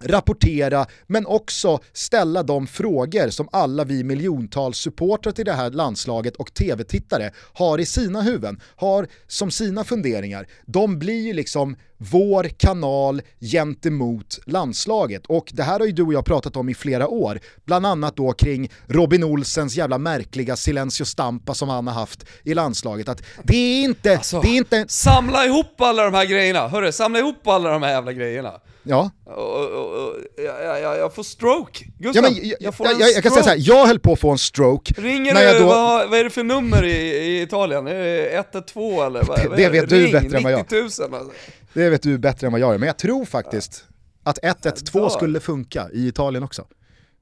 [0.00, 6.36] rapportera, men också ställa de frågor som alla vi miljontals supportrar till det här landslaget
[6.36, 10.46] och tv-tittare har i sina huvuden, har som sina funderingar.
[10.66, 16.12] De blir ju liksom vår kanal gentemot landslaget och det här har ju du och
[16.12, 21.04] jag pratat om i flera år, bland annat då kring Robin Olsens jävla märkliga silencio
[21.04, 23.08] stampa som han har haft i landslaget.
[23.08, 26.92] Att det är inte, Alltså, det är inte, Samla ihop alla de här grejerna, hörru,
[26.92, 28.52] samla ihop alla de här jävla grejerna.
[28.86, 31.84] Ja, Och, och, och, jag, jag, jag får stroke.
[31.84, 33.44] Ja, Gustav, men, jag, jag får en jag, jag kan säga stroke.
[33.44, 34.94] så här, jag höll på att få en stroke.
[34.96, 37.86] Ringer när du, jag då, vad, vad är det för nummer i, i Italien?
[37.86, 39.22] Är det 112 eller?
[39.22, 40.58] Vad, Det vad är vet du Ring, bättre än vad jag.
[40.58, 41.30] 90 000 alltså.
[41.72, 43.84] Det vet du bättre än vad jag gör, men jag tror faktiskt
[44.24, 45.08] att 112 dör.
[45.08, 46.64] skulle funka i Italien också.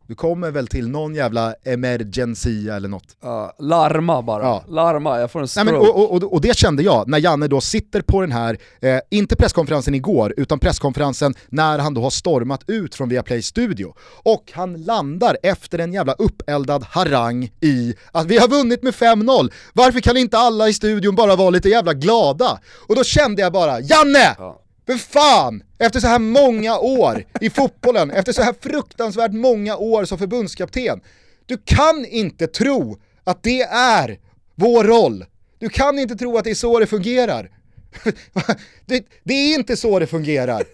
[0.06, 3.16] Du kommer väl till någon jävla emergency eller något.
[3.22, 4.64] Ja, larma bara, Ja.
[4.68, 5.70] larma, jag får en Nej, stroke.
[5.72, 8.98] men, och, och, och det kände jag när Janne då sitter på den här, eh,
[9.10, 13.94] inte presskonferensen igår, utan presskonferensen när han då har stormat ut från Viaplay studio.
[14.22, 19.50] Och han landar efter en jävla uppeldad harang i att vi har vunnit med 5-0,
[19.72, 22.58] varför kan inte alla i studion bara vara lite jävla glada?
[22.88, 24.34] Och då kände jag bara, Janne!
[24.38, 24.60] Ja.
[24.86, 25.62] För fan!
[25.78, 31.00] Efter så här många år i fotbollen, efter så här fruktansvärt många år som förbundskapten.
[31.46, 34.18] Du kan inte tro att det är
[34.54, 35.24] vår roll.
[35.58, 37.50] Du kan inte tro att det är så det fungerar.
[38.86, 40.64] Det, det är inte så det fungerar.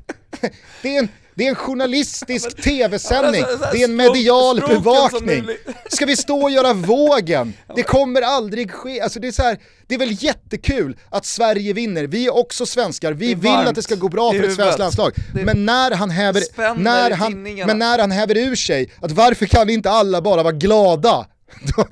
[0.82, 1.08] Det är en,
[1.40, 5.44] det är en journalistisk tv-sändning, Ja, men så- så här det är en medial bevakning.
[5.88, 7.52] Ska vi stå och göra vågen?
[7.76, 9.00] Det kommer aldrig ske.
[9.00, 12.66] Alltså det, är så här, det är väl jättekul att Sverige vinner, vi är också
[12.66, 15.12] svenskar, vi vill att det ska gå bra för ett svenskt landslag.
[15.44, 16.42] Men när han häver,
[16.82, 20.52] när han, men när han häver ur sig att varför kan inte alla bara vara
[20.54, 21.26] glada?
[21.76, 21.84] Då,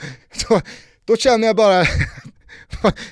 [0.49, 0.61] då,
[1.05, 1.85] då känner jag bara,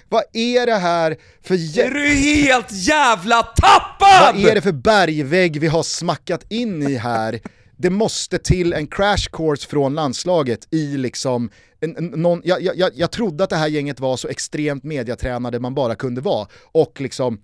[0.08, 4.34] vad, är det här för Är du helt jävla tappad?
[4.34, 7.40] vad är det för bergvägg vi har smackat in i här?
[7.78, 12.90] Det måste till en crash course från landslaget i liksom, en, en, någon, jag, jag,
[12.94, 17.00] jag trodde att det här gänget var så extremt mediatränade man bara kunde vara och
[17.00, 17.40] liksom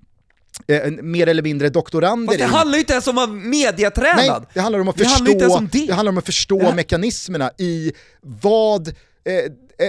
[0.66, 4.16] eh, mer eller mindre doktorander Fast det handlar ju inte ens om att vara mediatränad.
[4.42, 5.24] Nej, det handlar om att Det förstå,
[5.72, 5.86] det.
[5.86, 8.94] det handlar om att förstå här- mekanismerna i vad eh,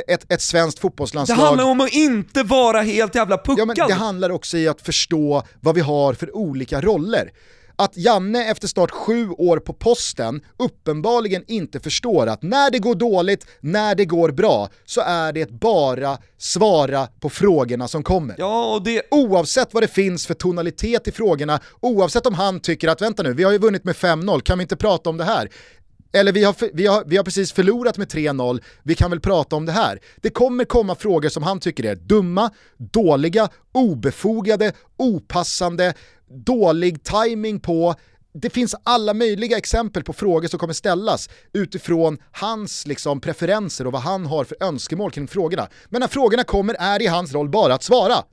[0.07, 3.67] ett, ett svenskt Det fotbollslandslag handlar om att inte vara helt jävla Ja, puckad.
[3.67, 7.31] men det handlar också i att förstå vad vi har för olika roller.
[7.75, 12.95] att Janne efter snart sju år på posten uppenbarligen inte förstår att när det går
[12.95, 18.35] dåligt, när det går bra, så är det bara svara på frågorna som kommer.
[18.37, 19.01] Ja, och det...
[19.11, 23.33] Oavsett vad det finns för tonalitet i frågorna, oavsett om han tycker att vänta nu,
[23.33, 25.49] vi har ju vunnit med 5-0, kan vi inte prata om det här?
[26.13, 29.55] Eller vi har, vi, har, vi har precis förlorat med 3-0, vi kan väl prata
[29.55, 29.99] om det här.
[30.21, 35.93] Det kommer komma frågor som han tycker är dumma, dåliga, obefogade, opassande,
[36.45, 37.95] dålig timing på,
[38.33, 43.93] det finns alla möjliga exempel på frågor som kommer ställas utifrån hans liksom, preferenser och
[43.93, 45.67] vad han har för önskemål kring frågorna.
[45.89, 48.23] Men när frågorna kommer är det i hans roll bara att svara.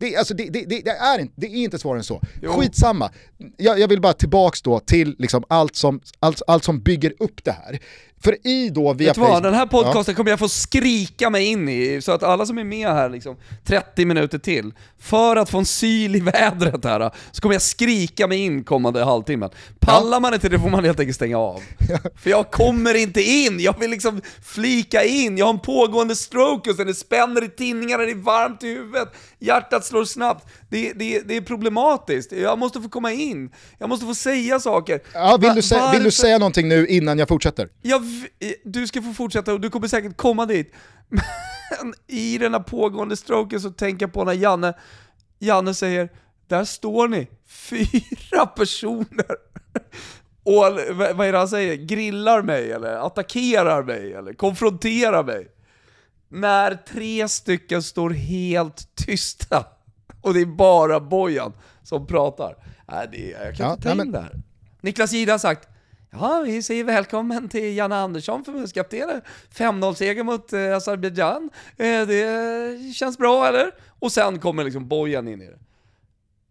[0.00, 2.22] Det, alltså, det, det, det, är, inte, det är inte svårare än så.
[2.42, 2.52] Jo.
[2.52, 3.10] Skitsamma.
[3.56, 7.44] Jag, jag vill bara tillbaks då till liksom allt, som, allt, allt som bygger upp
[7.44, 7.78] det här.
[8.22, 10.16] För i då via Vet du vad, den här podcasten ja.
[10.16, 13.36] kommer jag få skrika mig in i, så att alla som är med här liksom
[13.64, 18.26] 30 minuter till, för att få en syl i vädret här, så kommer jag skrika
[18.26, 19.50] mig in kommande halvtimmen.
[19.80, 20.20] Pallar ja.
[20.20, 21.62] man inte det får man helt enkelt stänga av.
[22.22, 26.70] För jag kommer inte in, jag vill liksom flika in, jag har en pågående stroke
[26.70, 30.46] och sen det spänner i tinningarna, det är varmt i huvudet, hjärtat slår snabbt.
[30.70, 35.00] Det, det, det är problematiskt, jag måste få komma in, jag måste få säga saker.
[35.14, 37.68] Ja, vill, du säga, vill du säga någonting nu innan jag fortsätter?
[37.82, 38.02] Jag
[38.64, 40.72] du ska få fortsätta och du kommer säkert komma dit.
[41.08, 44.74] Men i den här pågående stroken så tänker jag på när Janne,
[45.38, 46.08] Janne säger
[46.48, 49.36] där står ni, fyra personer.
[50.42, 50.62] Och
[51.14, 51.74] vad är det han säger?
[51.74, 55.48] Grillar mig eller attackerar mig eller konfronterar mig.
[56.28, 59.66] När tre stycken står helt tysta
[60.20, 61.52] och det är bara Bojan
[61.82, 62.56] som pratar.
[62.86, 64.12] Nej, det, jag kan ja, inte ta in men...
[64.12, 64.42] det här.
[64.80, 65.68] Niklas Jihde har sagt
[66.12, 69.20] Ja, vi säger välkommen till Janne Andersson, förbundskapten.
[69.54, 71.50] 5-0-seger mot eh, Azerbajdzjan.
[71.76, 73.70] Eh, det känns bra, eller?
[73.98, 75.58] Och sen kommer liksom Bojan in i det.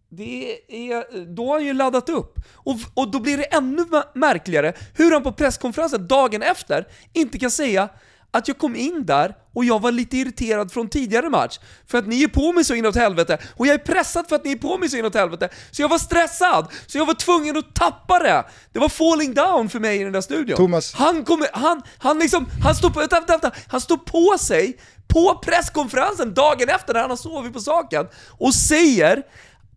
[0.10, 2.40] Det är, då har han ju laddat upp.
[2.54, 7.52] Och, och då blir det ännu märkligare hur han på presskonferensen dagen efter inte kan
[7.52, 7.90] säga
[8.32, 11.60] att jag kom in där och jag var lite irriterad från tidigare match.
[11.88, 14.46] För att ni är på mig så inåt helvete, och jag är pressad för att
[14.46, 15.50] ni är på mig så inåt helvete.
[15.72, 18.44] Så jag var stressad, så jag var tvungen att tappa det.
[18.74, 20.58] Det var falling down för mig i den där studion.
[20.58, 20.94] Thomas.
[20.94, 25.40] Han kommer, han, han liksom, han står på, vänta, vänta, han står på sig på
[25.44, 29.24] presskonferensen dagen efter när han har sovit på saken och säger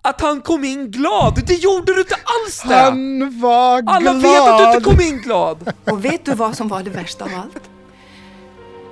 [0.02, 1.42] att han kom in glad.
[1.46, 2.74] Det gjorde du inte alls det!
[2.74, 3.96] Han var glad!
[3.96, 5.72] Alla vet att du inte kom in glad!
[5.84, 7.71] Och vet du vad som var det värsta av allt?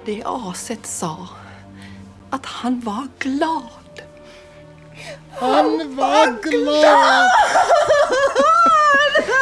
[0.04, 1.28] Det aset sa
[2.30, 4.00] att han var glad.
[5.30, 7.30] Han var glad!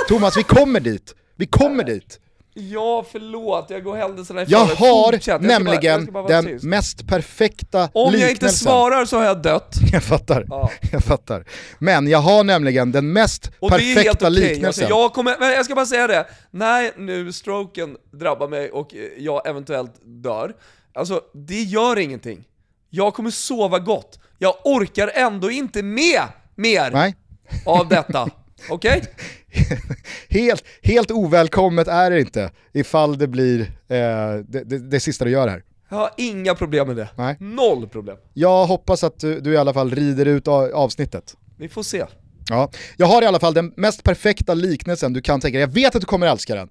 [0.08, 1.14] Thomas, vi kommer dit.
[1.36, 2.20] Vi kommer dit.
[2.60, 4.52] Ja, förlåt, jag går händelserna ifrån.
[4.52, 8.14] Jag har jag nämligen bara, jag den mest perfekta Om liknelsen.
[8.14, 9.74] Om jag inte svarar så har jag dött.
[9.92, 10.70] Jag fattar, ja.
[10.92, 11.44] jag fattar.
[11.78, 14.30] Men jag har nämligen den mest Och perfekta okay.
[14.30, 14.66] liknelsen.
[14.66, 18.94] Alltså, jag, kommer, men jag ska bara säga det, när nu stroken drabbar mig och
[19.18, 20.52] jag eventuellt dör,
[20.98, 22.44] Alltså, det gör ingenting.
[22.90, 24.18] Jag kommer sova gott.
[24.38, 26.22] Jag orkar ändå inte med
[26.54, 27.16] mer Nej.
[27.66, 28.22] av detta.
[28.70, 28.98] Okej?
[28.98, 29.12] Okay?
[30.28, 33.66] helt, helt ovälkommet är det inte ifall det blir eh,
[34.48, 35.62] det, det, det sista du gör här.
[35.88, 37.08] Jag har inga problem med det.
[37.16, 37.36] Nej.
[37.40, 38.16] Noll problem.
[38.34, 41.36] Jag hoppas att du, du i alla fall rider ut avsnittet.
[41.56, 42.04] Vi får se.
[42.48, 42.70] Ja.
[42.96, 45.60] Jag har i alla fall den mest perfekta liknelsen du kan tänka dig.
[45.60, 46.68] Jag vet att du kommer älska den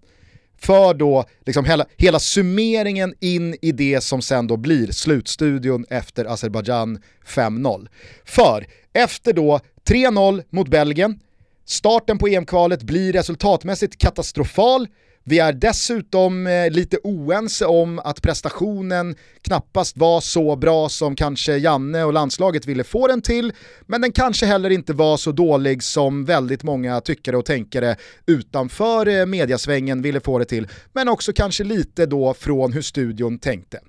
[0.61, 6.25] för då liksom hela, hela summeringen in i det som sen då blir slutstudion efter
[6.25, 7.87] Azerbajdzjan 5-0.
[8.25, 9.59] För efter då
[9.89, 11.19] 3-0 mot Belgien,
[11.67, 14.87] starten på EM-kvalet blir resultatmässigt katastrofal,
[15.29, 21.57] vi är dessutom eh, lite oense om att prestationen knappast var så bra som kanske
[21.57, 25.83] Janne och landslaget ville få den till, men den kanske heller inte var så dålig
[25.83, 31.33] som väldigt många tyckare och tänkare utanför eh, mediasvängen ville få det till, men också
[31.33, 33.79] kanske lite då från hur studion tänkte.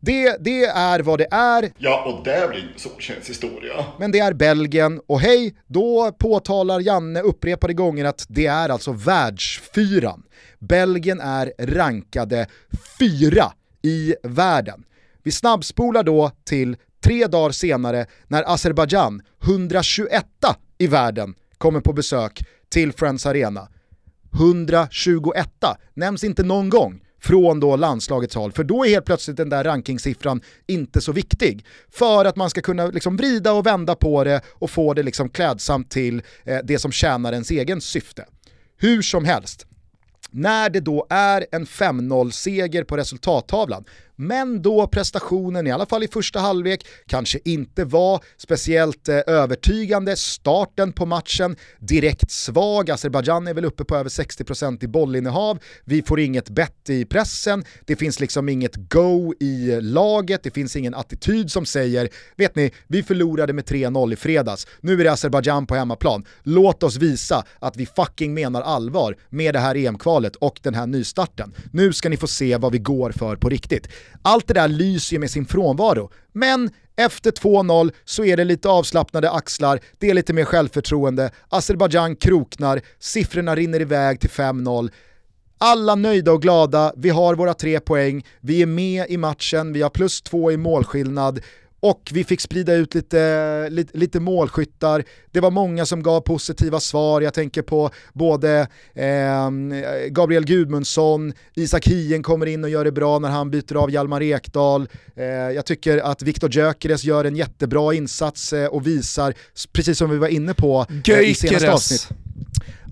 [0.00, 1.72] Det, det är vad det är.
[1.78, 3.84] Ja, och det blir Solskens historia.
[3.98, 8.92] Men det är Belgien, och hej, då påtalar Janne upprepade gånger att det är alltså
[8.92, 10.22] världsfyran.
[10.58, 12.46] Belgien är rankade
[12.98, 14.84] fyra i världen.
[15.22, 20.26] Vi snabbspolar då till tre dagar senare när Azerbajdzjan, 121
[20.78, 23.68] i världen, kommer på besök till Friends Arena.
[24.34, 25.48] 121
[25.94, 29.64] nämns inte någon gång från då landslagets håll, för då är helt plötsligt den där
[29.64, 31.64] rankingsiffran inte så viktig.
[31.90, 35.28] För att man ska kunna liksom vrida och vända på det och få det liksom
[35.28, 38.24] klädsamt till eh, det som tjänar ens egen syfte.
[38.76, 39.66] Hur som helst,
[40.30, 43.84] när det då är en 5-0-seger på resultattavlan
[44.20, 50.16] men då prestationen, i alla fall i första halvlek, kanske inte var speciellt eh, övertygande.
[50.16, 56.02] Starten på matchen direkt svag, Azerbajdzjan är väl uppe på över 60% i bollinnehav, vi
[56.02, 60.76] får inget bett i pressen, det finns liksom inget go i eh, laget, det finns
[60.76, 65.12] ingen attityd som säger, vet ni, vi förlorade med 3-0 i fredags, nu är det
[65.12, 70.36] Azerbajdzjan på hemmaplan, låt oss visa att vi fucking menar allvar med det här EM-kvalet
[70.36, 71.54] och den här nystarten.
[71.72, 73.88] Nu ska ni få se vad vi går för på riktigt.
[74.22, 78.68] Allt det där lyser ju med sin frånvaro, men efter 2-0 så är det lite
[78.68, 84.90] avslappnade axlar, det är lite mer självförtroende, Azerbajdzjan kroknar, siffrorna rinner iväg till 5-0.
[85.58, 89.82] Alla nöjda och glada, vi har våra tre poäng, vi är med i matchen, vi
[89.82, 91.40] har plus två i målskillnad
[91.80, 95.04] och vi fick sprida ut lite, lite, lite målskyttar.
[95.30, 97.20] Det var många som gav positiva svar.
[97.20, 99.50] Jag tänker på både eh,
[100.08, 104.22] Gabriel Gudmundsson, Isak Hien kommer in och gör det bra när han byter av Hjalmar
[104.22, 104.88] Ekdal.
[105.16, 109.34] Eh, jag tycker att Viktor Gyökeres gör en jättebra insats eh, och visar,
[109.72, 112.08] precis som vi var inne på eh, i senaste avsnitt.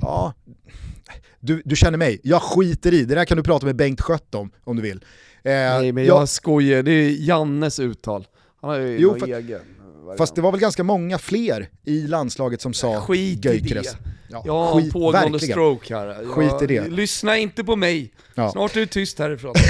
[0.00, 0.34] Ja,
[1.40, 4.34] du, du känner mig, jag skiter i, det där kan du prata med Bengt Skött
[4.34, 5.04] om, om du vill.
[5.44, 8.26] Eh, Nej men jag, jag skojar, det är Jannes uttal.
[8.60, 9.60] Han har ju jo, för, egen.
[10.18, 13.98] Fast det var väl ganska många fler i landslaget som sa Skit i det.
[14.30, 15.52] Ja, jag har pågående verkligen.
[15.52, 16.06] stroke här.
[16.06, 16.88] Jag, skit i det.
[16.88, 18.12] Lyssna inte på mig.
[18.34, 18.50] Ja.
[18.50, 19.54] Snart är du tyst härifrån.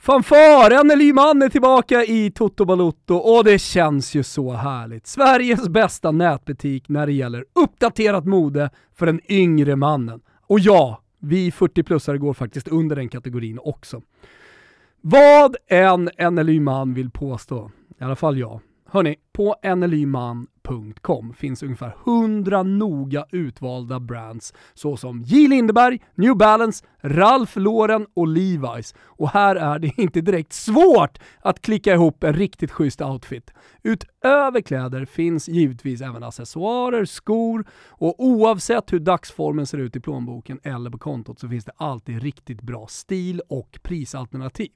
[0.00, 5.06] Fanfaren Lyman är tillbaka i Toto Balotto och det känns ju så härligt.
[5.06, 10.20] Sveriges bästa nätbutik när det gäller uppdaterat mode för den yngre mannen.
[10.46, 14.02] Och ja, vi 40-plussare går faktiskt under den kategorin också.
[15.04, 18.60] Vad en NLY-man vill påstå, i alla fall jag.
[18.86, 25.48] Hörni, på NLY-man nlyman.com finns ungefär 100 noga utvalda brands såsom J.
[25.48, 28.94] Lindeberg, New Balance, Ralph Lauren och Levi's.
[29.04, 33.50] Och här är det inte direkt svårt att klicka ihop en riktigt schysst outfit.
[33.82, 40.60] Utöver kläder finns givetvis även accessoarer, skor och oavsett hur dagsformen ser ut i plånboken
[40.62, 44.70] eller på kontot så finns det alltid riktigt bra stil och prisalternativ.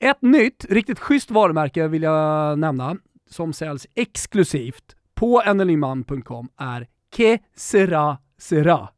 [0.00, 2.96] Ett nytt, riktigt schysst varumärke vill jag nämna
[3.30, 8.88] som säljs exklusivt på nlyman.com är Que Sera Sera.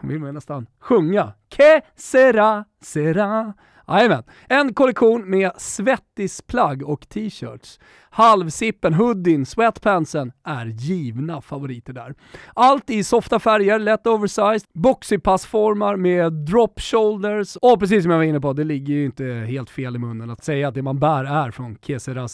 [0.00, 1.32] vill man nästan sjunga.
[1.48, 3.54] Que Sera Sera.
[3.88, 4.22] Jajamän.
[4.48, 7.80] En kollektion med svettisplagg och t-shirts.
[8.10, 12.14] Halvsippen, hoodien, sweatpantsen är givna favoriter där.
[12.54, 18.24] Allt i softa färger, lätt oversized, boxypassformar med drop shoulders och precis som jag var
[18.24, 20.98] inne på, det ligger ju inte helt fel i munnen att säga att det man
[20.98, 22.28] bär är från Kesera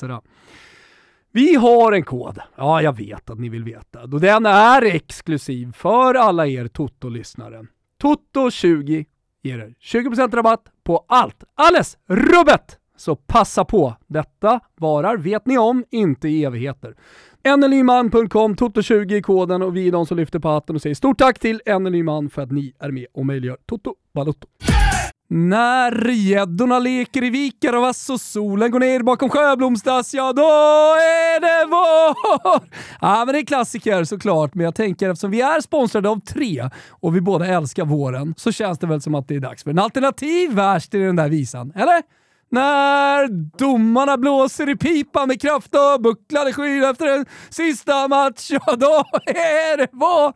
[1.33, 2.39] vi har en kod.
[2.57, 4.07] Ja, jag vet att ni vill veta.
[4.07, 7.67] Då den är exklusiv för alla er Toto-lyssnare.
[8.03, 9.05] Toto20
[9.43, 11.45] ger er 20% rabatt på allt.
[11.55, 12.77] Alles rubbet!
[12.97, 13.97] Så passa på.
[14.07, 16.95] Detta varar, vet ni om, inte i evigheter.
[17.57, 21.19] NLYman.com, Toto20 i koden och vi är de som lyfter på hatten och säger stort
[21.19, 24.49] tack till NLYman för att ni är med och möjliggör Toto Balotto.
[25.33, 30.43] När gäddorna leker i vikar och vass och solen går ner bakom Sjöblomstas, ja då
[30.43, 32.61] är det vår!
[33.01, 36.71] Ja, men det är klassiker såklart, men jag tänker eftersom vi är sponsrade av tre
[36.91, 39.71] och vi båda älskar våren så känns det väl som att det är dags för
[39.71, 42.03] en alternativ vers till den där visan, eller?
[42.53, 43.29] När
[43.59, 49.05] domarna blåser i pipan med kraft och bucklade skyn efter en sista match, ja då
[49.27, 50.33] är det vår!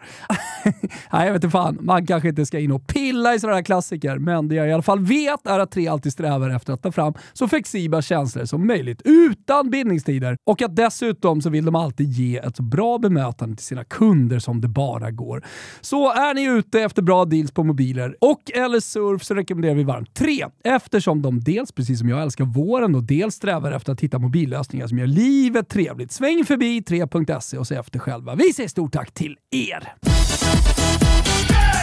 [1.12, 1.78] Nej, jag vet inte fan.
[1.80, 4.72] Man kanske inte ska in och pilla i sådana här klassiker, men det jag i
[4.72, 8.44] alla fall vet är att tre alltid strävar efter att ta fram så flexibla känslor
[8.44, 12.98] som möjligt utan bindningstider och att dessutom så vill de alltid ge ett så bra
[12.98, 15.44] bemötande till sina kunder som det bara går.
[15.80, 19.84] Så är ni ute efter bra deals på mobiler och eller surf så rekommenderar vi
[19.84, 24.00] varmt tre eftersom de dels, precis som jag älskar våren och dels strävar efter att
[24.00, 26.12] hitta mobillösningar som gör livet trevligt.
[26.12, 28.34] Sväng förbi 3.se och se efter själva.
[28.34, 29.94] Vi säger stort tack till er!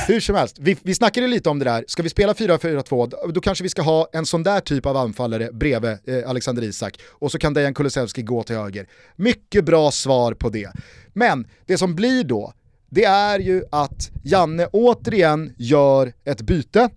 [0.08, 3.42] Hur som helst, vi, vi snackade lite om det där, ska vi spela 4-4-2, då
[3.42, 7.32] kanske vi ska ha en sån där typ av anfallare bredvid eh, Alexander Isak och
[7.32, 8.88] så kan Dejan Kulusevski gå till höger.
[9.16, 10.72] Mycket bra svar på det.
[11.14, 12.54] Men det som blir då,
[12.90, 16.90] det är ju att Janne återigen gör ett byte,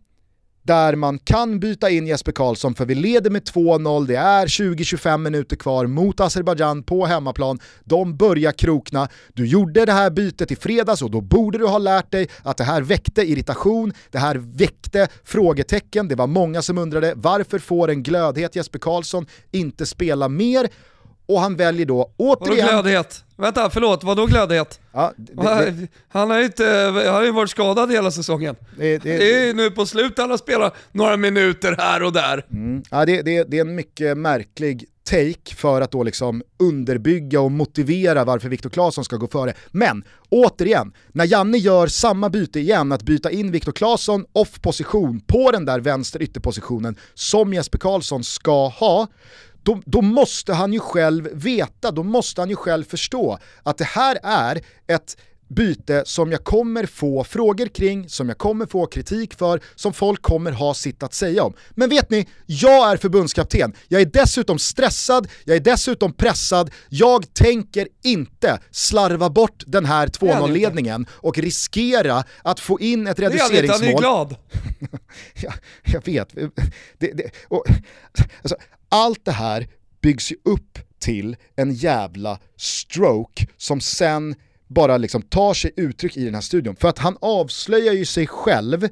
[0.64, 5.18] där man kan byta in Jesper Karlsson för vi leder med 2-0, det är 20-25
[5.18, 10.56] minuter kvar mot Azerbajdzjan på hemmaplan, de börjar krokna, du gjorde det här bytet i
[10.56, 14.36] fredags och då borde du ha lärt dig att det här väckte irritation, det här
[14.36, 20.28] väckte frågetecken, det var många som undrade varför får en glödhet Jesper Karlsson inte spela
[20.28, 20.68] mer?
[21.26, 22.68] Och han väljer då Vadå återigen...
[22.68, 23.24] glödhet?
[23.36, 24.80] Vänta, förlåt, vadå glödhet?
[24.92, 26.64] Ja, det, det, Han har ju inte,
[27.04, 28.56] han har ju varit skadad hela säsongen.
[28.78, 32.12] det, det, Det är ju nu på slutet han har spelat några minuter här och
[32.12, 32.46] där.
[32.90, 37.52] Ja, det, det, det är en mycket märklig take för att då liksom underbygga och
[37.52, 39.54] motivera varför Viktor Claesson ska gå före.
[39.70, 45.20] Men återigen, när Janne gör samma byte igen, att byta in Viktor Claesson off position
[45.20, 49.06] på den där vänster ytterpositionen som Jesper Karlsson ska ha,
[49.64, 53.84] då, då måste han ju själv veta, då måste han ju själv förstå att det
[53.84, 55.16] här är ett
[55.48, 60.22] byte som jag kommer få frågor kring, som jag kommer få kritik för, som folk
[60.22, 61.54] kommer ha sitt att säga om.
[61.70, 63.72] Men vet ni, jag är förbundskapten.
[63.88, 70.06] Jag är dessutom stressad, jag är dessutom pressad, jag tänker inte slarva bort den här
[70.22, 74.00] är han 2-0-ledningen och riskera att få in ett Det är han är reduceringsmål.
[74.00, 74.36] glad.
[75.42, 75.52] Ja,
[75.84, 76.34] jag vet.
[76.98, 77.64] Det, det, och,
[78.42, 78.56] alltså,
[78.94, 79.66] allt det här
[80.00, 84.34] byggs ju upp till en jävla stroke som sen
[84.68, 86.76] bara liksom tar sig uttryck i den här studion.
[86.76, 88.88] För att han avslöjar ju sig själv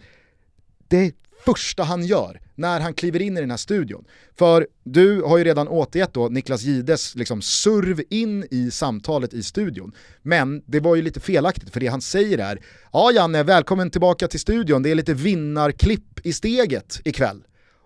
[0.89, 4.05] det första han gör när han kliver in i den här studion.
[4.39, 9.43] För du har ju redan återgett då Niklas Gides liksom surv in i samtalet i
[9.43, 9.93] studion.
[10.23, 12.59] Men det var ju lite felaktigt för det han säger är
[12.93, 17.43] Ja Janne, välkommen tillbaka till studion, det är lite vinnarklipp i steget ikväll.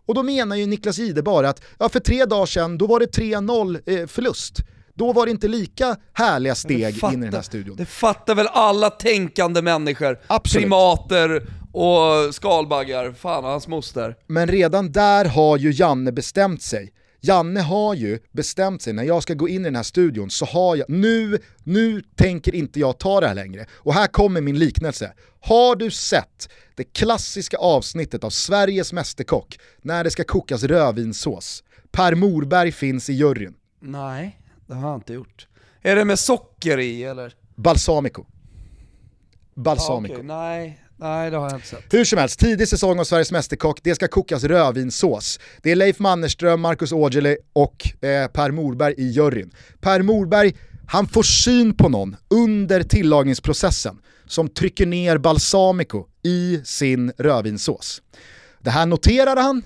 [0.06, 3.00] Och då menar ju Niklas Gide bara att ja, för tre dagar sedan då var
[3.00, 4.56] det 3-0 eh, förlust.
[4.94, 7.76] Då var det inte lika härliga steg fattar- in i den här studion.
[7.76, 10.62] Det fattar väl alla tänkande människor, Absolut.
[10.62, 14.16] primater och skalbaggar, fan och hans moster.
[14.26, 16.92] Men redan där har ju Janne bestämt sig.
[17.20, 20.44] Janne har ju bestämt sig, när jag ska gå in i den här studion så
[20.44, 23.66] har jag, nu, nu tänker inte jag ta det här längre.
[23.72, 25.12] Och här kommer min liknelse.
[25.40, 31.64] Har du sett det klassiska avsnittet av Sveriges Mästerkock när det ska kokas rödvinssås?
[31.90, 33.54] Per Morberg finns i juryn.
[33.80, 35.48] Nej, det har jag inte gjort.
[35.82, 37.34] Är det med socker i eller?
[37.54, 38.24] Balsamico.
[39.54, 40.14] Balsamico.
[40.14, 41.94] okej, nej, nej det har jag inte sett.
[41.94, 45.40] Hur som helst, tidig säsong av Sveriges Mästerkock, det ska kokas rödvinssås.
[45.62, 49.50] Det är Leif Mannerström, Marcus Aujalay och eh, Per Morberg i juryn.
[49.80, 57.12] Per Morberg, han får syn på någon under tillagningsprocessen som trycker ner balsamico i sin
[57.18, 58.02] rödvinssås.
[58.60, 59.62] Det här noterar han,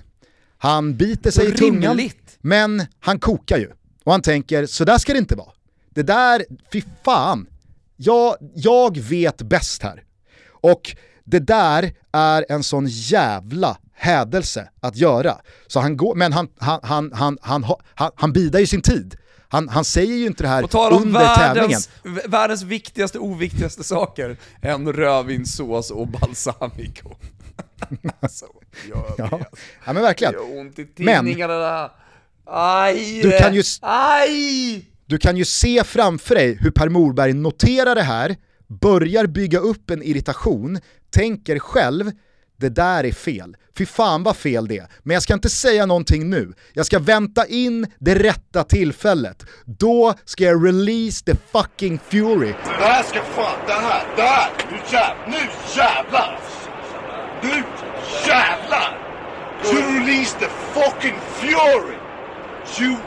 [0.57, 2.09] han biter sig i tungan,
[2.41, 3.69] men han kokar ju.
[4.03, 5.51] Och han tänker, så där ska det inte vara.
[5.89, 7.47] Det där, fy fan.
[7.95, 10.03] Jag, jag vet bäst här.
[10.47, 10.95] Och
[11.25, 15.37] det där är en sån jävla hädelse att göra.
[15.67, 17.65] Så han går, men han, han, han, han, han,
[17.95, 19.15] han, han bidar ju sin tid.
[19.47, 20.63] Han, han säger ju inte det här
[20.93, 21.69] under tävlingen.
[21.69, 24.37] världens, v- världens viktigaste oviktigaste saker.
[24.61, 27.09] En rödvinssås och balsamico.
[28.19, 28.45] alltså,
[28.89, 29.39] gör Ja.
[29.85, 30.33] ja men verkligen.
[30.33, 31.89] Det gör ont i tidningarna där.
[32.45, 33.21] Aj!
[33.21, 34.85] Du kan ju Aj!
[35.05, 38.35] Du kan ju se framför dig hur Per Morberg noterar det här,
[38.67, 40.79] börjar bygga upp en irritation,
[41.11, 42.11] tänker själv
[42.59, 43.55] det där är fel.
[43.77, 44.87] Fy fan vad fel det är.
[45.03, 46.53] Men jag ska inte säga någonting nu.
[46.73, 49.45] Jag ska vänta in det rätta tillfället.
[49.65, 52.53] Då ska jag release the fucking fury.
[52.63, 56.41] Det här ska fan, det här, det här, nu jävlar, nu jävlar!
[57.43, 57.63] Nu
[58.27, 58.97] jävlar!
[59.65, 61.97] You release the fucking fury!
[62.79, 62.97] You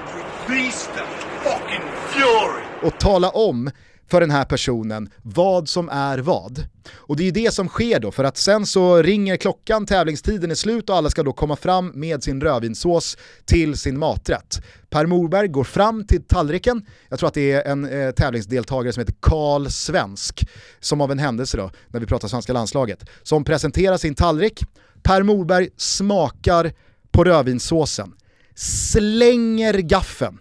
[0.48, 1.02] release the
[1.42, 2.64] fucking fury!
[2.84, 3.70] och tala om
[4.08, 6.66] för den här personen vad som är vad.
[6.94, 10.50] Och det är ju det som sker då, för att sen så ringer klockan, tävlingstiden
[10.50, 14.60] är slut och alla ska då komma fram med sin rödvinssås till sin maträtt.
[14.90, 19.00] Per Morberg går fram till tallriken, jag tror att det är en eh, tävlingsdeltagare som
[19.00, 20.48] heter Karl Svensk,
[20.80, 24.64] som av en händelse då, när vi pratar svenska landslaget, som presenterar sin tallrik.
[25.02, 26.72] Per Morberg smakar
[27.12, 28.12] på rödvinssåsen,
[28.54, 30.38] slänger gaffeln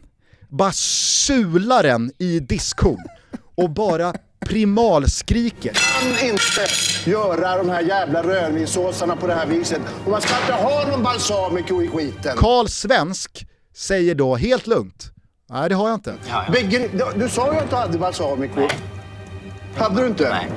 [0.53, 3.03] bara sular den i diskhon
[3.55, 4.13] och bara
[4.45, 5.73] primalskriker.
[5.73, 6.67] kan inte
[7.05, 9.81] göra de här jävla rödvinssåsarna på det här viset.
[10.05, 12.37] Och man ska inte ha någon balsamico i skiten.
[12.37, 15.11] Karl Svensk säger då helt lugnt,
[15.49, 16.13] nej det har jag inte.
[16.51, 18.61] Bigge, du, du sa ju att du hade balsamico.
[19.75, 20.29] Hade du inte?
[20.29, 20.49] Nej.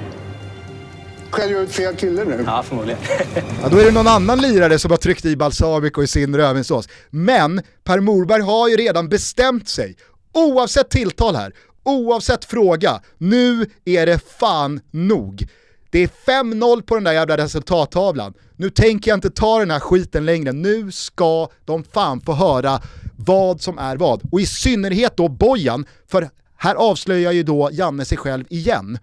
[1.30, 2.42] Skäller jag ut fel kille nu?
[2.46, 3.00] Ja, förmodligen.
[3.62, 6.88] Ja, då är det någon annan lirare som har tryckt i balsamico i sin rödvinssås.
[7.10, 9.96] Men Per Morberg har ju redan bestämt sig,
[10.34, 11.52] oavsett tilltal här,
[11.86, 15.48] oavsett fråga, nu är det fan nog.
[15.90, 16.08] Det är
[16.42, 18.34] 5-0 på den där jävla resultattavlan.
[18.56, 20.52] Nu tänker jag inte ta den här skiten längre.
[20.52, 22.80] Nu ska de fan få höra
[23.16, 24.22] vad som är vad.
[24.32, 28.98] Och i synnerhet då Bojan, för här avslöjar ju då Janne sig själv igen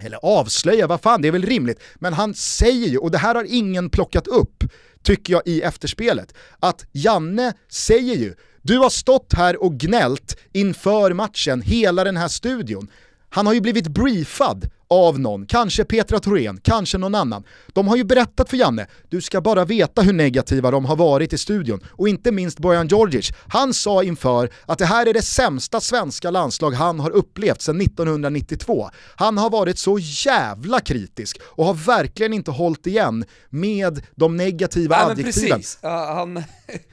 [0.00, 3.34] eller avslöja, vad fan det är väl rimligt, men han säger ju, och det här
[3.34, 4.64] har ingen plockat upp,
[5.02, 8.34] tycker jag i efterspelet, att Janne säger ju
[8.68, 12.88] du har stått här och gnällt inför matchen, hela den här studion.
[13.30, 17.44] Han har ju blivit briefad av någon, kanske Petra Thorén, kanske någon annan.
[17.72, 21.32] De har ju berättat för Janne, du ska bara veta hur negativa de har varit
[21.32, 21.80] i studion.
[21.88, 26.30] Och inte minst Bojan Djordjic, han sa inför att det här är det sämsta svenska
[26.30, 28.90] landslag han har upplevt sedan 1992.
[29.16, 34.96] Han har varit så jävla kritisk och har verkligen inte hållit igen med de negativa
[34.96, 35.62] Nej, adjektiven.
[35.84, 36.36] Uh, han,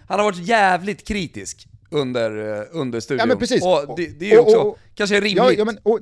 [0.07, 3.19] han har varit jävligt kritisk under, uh, under studion.
[3.19, 3.63] Ja men precis.
[3.63, 5.37] Och det, det är ju också och, och, kanske rimligt.
[5.37, 5.99] Ja, ja, men, och,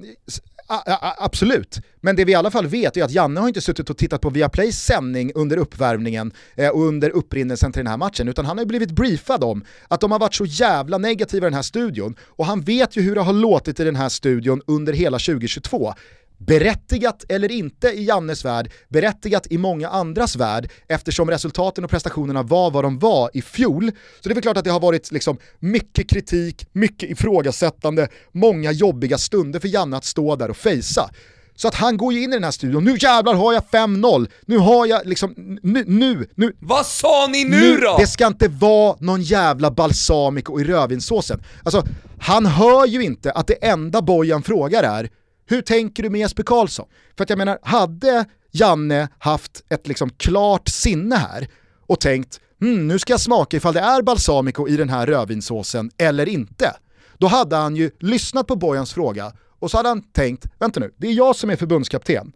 [1.18, 3.98] absolut, men det vi i alla fall vet är att Janne har inte suttit och
[3.98, 8.46] tittat på Viaplays sändning under uppvärmningen eh, och under upprinnelsen till den här matchen, utan
[8.46, 11.62] han har blivit briefad om att de har varit så jävla negativa i den här
[11.62, 15.20] studion, och han vet ju hur det har låtit i den här studion under hela
[15.20, 15.94] 2022.
[16.38, 22.44] Berättigat eller inte i Jannes värld, berättigat i många andras värld eftersom resultaten och prestationerna
[22.44, 23.92] var vad de var i fjol.
[24.22, 28.72] Så det är väl klart att det har varit liksom mycket kritik, mycket ifrågasättande, många
[28.72, 31.10] jobbiga stunder för Janne att stå där och fejsa.
[31.56, 34.30] Så att han går ju in i den här studion, nu jävlar har jag 5-0,
[34.46, 36.56] nu har jag liksom, nu, nu, nu.
[36.60, 37.98] Vad sa ni nu, nu då?
[38.00, 41.44] Det ska inte vara någon jävla balsamico i rödvinssåsen.
[41.64, 41.86] Alltså,
[42.20, 45.10] han hör ju inte att det enda Bojan frågar är
[45.46, 46.88] hur tänker du med Jesper Karlsson?
[47.18, 51.48] För att jag menar, hade Janne haft ett liksom klart sinne här
[51.88, 55.92] och tänkt mm, nu ska jag smaka ifall det är balsamico i den här rödvinssåsen
[55.98, 56.76] eller inte.
[57.18, 60.92] Då hade han ju lyssnat på Bojans fråga och så hade han tänkt, vänta nu,
[60.98, 62.34] det är jag som är förbundskapten.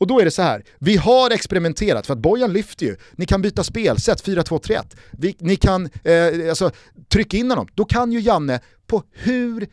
[0.00, 3.26] Och då är det så här, vi har experimenterat för att Bojan lyfter ju, ni
[3.26, 6.70] kan byta spelsätt 4-2-3-1, ni kan eh, alltså,
[7.08, 7.68] trycka in honom.
[7.74, 9.68] Då kan ju Janne på hur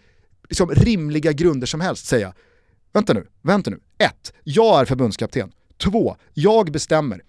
[0.49, 2.33] liksom, rimliga grunder som helst säga,
[2.97, 3.79] Vänta nu, vänta nu.
[3.97, 4.33] 1.
[4.43, 5.51] Jag är förbundskapten.
[5.77, 6.15] 2.
[6.33, 7.21] Jag bestämmer.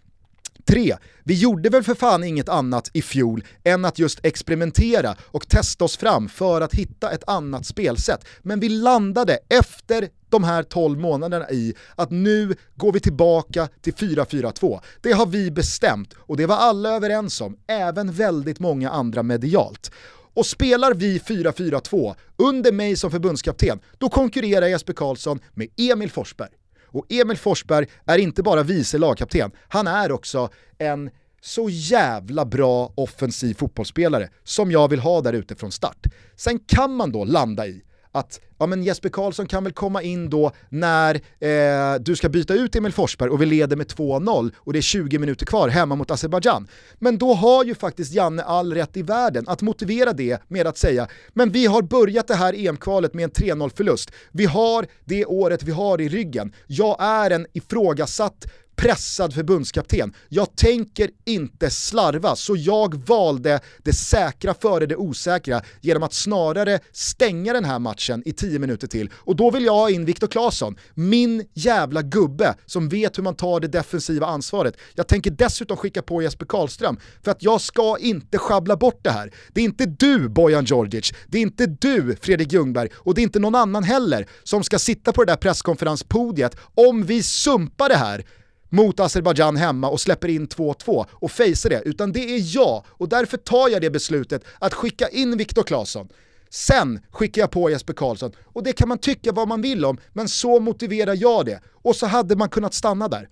[0.64, 0.96] 3.
[1.24, 5.84] Vi gjorde väl för fan inget annat i fjol än att just experimentera och testa
[5.84, 8.24] oss fram för att hitta ett annat spelsätt.
[8.42, 13.94] Men vi landade efter de här 12 månaderna i att nu går vi tillbaka till
[13.94, 14.80] 4-4-2.
[15.00, 19.90] Det har vi bestämt och det var alla överens om, även väldigt många andra medialt.
[20.38, 26.50] Och spelar vi 4-4-2 under mig som förbundskapten, då konkurrerar Jesper Karlsson med Emil Forsberg.
[26.86, 31.10] Och Emil Forsberg är inte bara vice lagkapten, han är också en
[31.40, 36.06] så jävla bra offensiv fotbollsspelare som jag vill ha där ute från start.
[36.36, 37.82] Sen kan man då landa i
[38.12, 42.54] att ja, men Jesper Karlsson kan väl komma in då när eh, du ska byta
[42.54, 45.94] ut Emil Forsberg och vi leder med 2-0 och det är 20 minuter kvar hemma
[45.94, 46.68] mot Azerbajdzjan.
[46.98, 50.78] Men då har ju faktiskt Janne all rätt i världen att motivera det med att
[50.78, 54.10] säga men vi har börjat det här EM-kvalet med en 3-0 förlust.
[54.32, 56.52] Vi har det året vi har i ryggen.
[56.66, 58.46] Jag är en ifrågasatt
[58.78, 60.14] pressad förbundskapten.
[60.28, 66.80] Jag tänker inte slarva, så jag valde det säkra före det osäkra genom att snarare
[66.92, 69.10] stänga den här matchen i 10 minuter till.
[69.14, 73.34] Och då vill jag ha in Viktor Claesson, min jävla gubbe som vet hur man
[73.34, 74.76] tar det defensiva ansvaret.
[74.94, 79.10] Jag tänker dessutom skicka på Jesper Karlström, för att jag ska inte schabbla bort det
[79.10, 79.34] här.
[79.52, 83.22] Det är inte du Bojan Djordjic, det är inte du Fredrik Ljungberg och det är
[83.22, 87.96] inte någon annan heller som ska sitta på det där presskonferenspodiet om vi sumpar det
[87.96, 88.24] här
[88.68, 93.08] mot Azerbajdzjan hemma och släpper in 2-2 och facear det, utan det är jag och
[93.08, 96.08] därför tar jag det beslutet att skicka in Viktor Claesson.
[96.50, 99.98] Sen skickar jag på Jesper Karlsson och det kan man tycka vad man vill om,
[100.12, 101.60] men så motiverar jag det.
[101.82, 103.28] Och så hade man kunnat stanna där.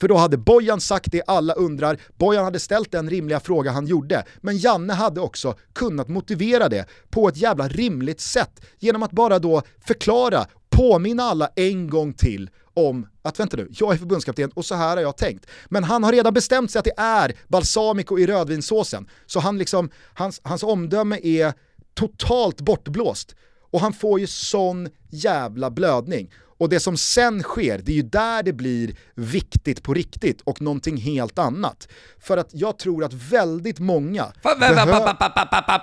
[0.00, 3.86] För då hade Bojan sagt det alla undrar, Bojan hade ställt den rimliga fråga han
[3.86, 9.10] gjorde, men Janne hade också kunnat motivera det på ett jävla rimligt sätt genom att
[9.10, 14.50] bara då förklara, påminna alla en gång till om att vänta nu, jag är förbundskapten
[14.50, 15.46] och så här har jag tänkt.
[15.66, 19.08] Men han har redan bestämt sig att det är balsamico i rödvinssåsen.
[19.26, 21.52] Så han liksom, hans, hans omdöme är
[21.94, 23.34] totalt bortblåst.
[23.70, 26.32] Och han får ju sån jävla blödning.
[26.58, 30.60] Och det som sen sker, det är ju där det blir viktigt på riktigt och
[30.60, 31.88] någonting helt annat.
[32.18, 34.32] För att jag tror att väldigt många...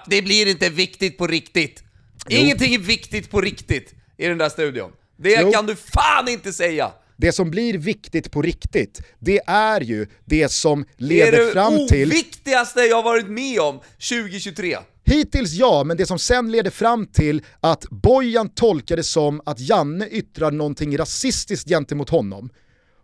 [0.09, 1.83] Det blir inte viktigt på riktigt.
[2.27, 4.91] Ingenting är viktigt på riktigt i den där studion.
[5.17, 5.51] Det jo.
[5.51, 6.91] kan du fan inte säga!
[7.17, 11.87] Det som blir viktigt på riktigt, det är ju det som leder fram till...
[11.89, 14.77] Det är det oviktigaste jag varit med om 2023.
[15.05, 19.59] Hittills ja, men det som sen leder fram till att Bojan tolkar det som att
[19.59, 22.49] Janne yttrar någonting rasistiskt gentemot honom.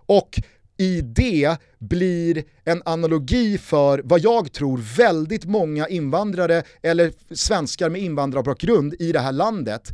[0.06, 0.40] Och
[0.78, 8.02] i det blir en analogi för vad jag tror väldigt många invandrare eller svenskar med
[8.02, 9.94] invandrarbakgrund i det här landet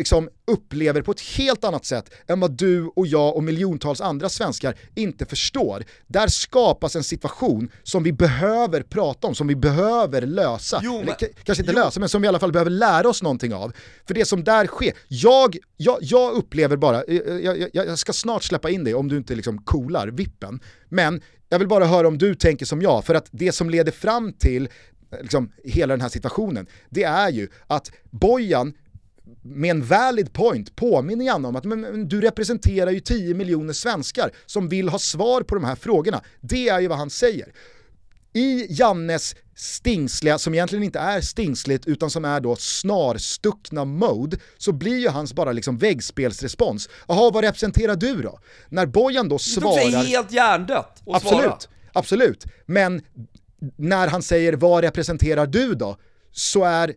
[0.00, 4.28] liksom upplever på ett helt annat sätt än vad du och jag och miljontals andra
[4.28, 5.84] svenskar inte förstår.
[6.06, 10.80] Där skapas en situation som vi behöver prata om, som vi behöver lösa.
[10.82, 13.54] Jo, Eller, kanske inte lösa, men som vi i alla fall behöver lära oss någonting
[13.54, 13.72] av.
[14.06, 18.12] För det som där sker, jag, jag, jag upplever bara, eh, jag, jag, jag ska
[18.12, 22.08] snart släppa in dig om du inte liksom coolar vippen, men jag vill bara höra
[22.08, 24.68] om du tänker som jag, för att det som leder fram till
[25.12, 28.74] eh, liksom, hela den här situationen, det är ju att Bojan
[29.42, 33.72] med en valid point påminner Janne om att men, men, du representerar ju 10 miljoner
[33.72, 36.20] svenskar som vill ha svar på de här frågorna.
[36.40, 37.52] Det är ju vad han säger.
[38.32, 44.72] I Jannes stingsliga, som egentligen inte är stingsligt utan som är då snarstuckna mode, så
[44.72, 46.88] blir ju hans bara liksom väggspelsrespons.
[47.08, 48.38] Jaha, vad representerar du då?
[48.68, 50.04] När Bojan då Det tog sig svarar...
[50.04, 51.56] helt hjärndött att Absolut, svara.
[51.92, 52.44] absolut.
[52.66, 53.02] Men
[53.76, 55.96] när han säger vad representerar du då?
[56.32, 56.94] Så är,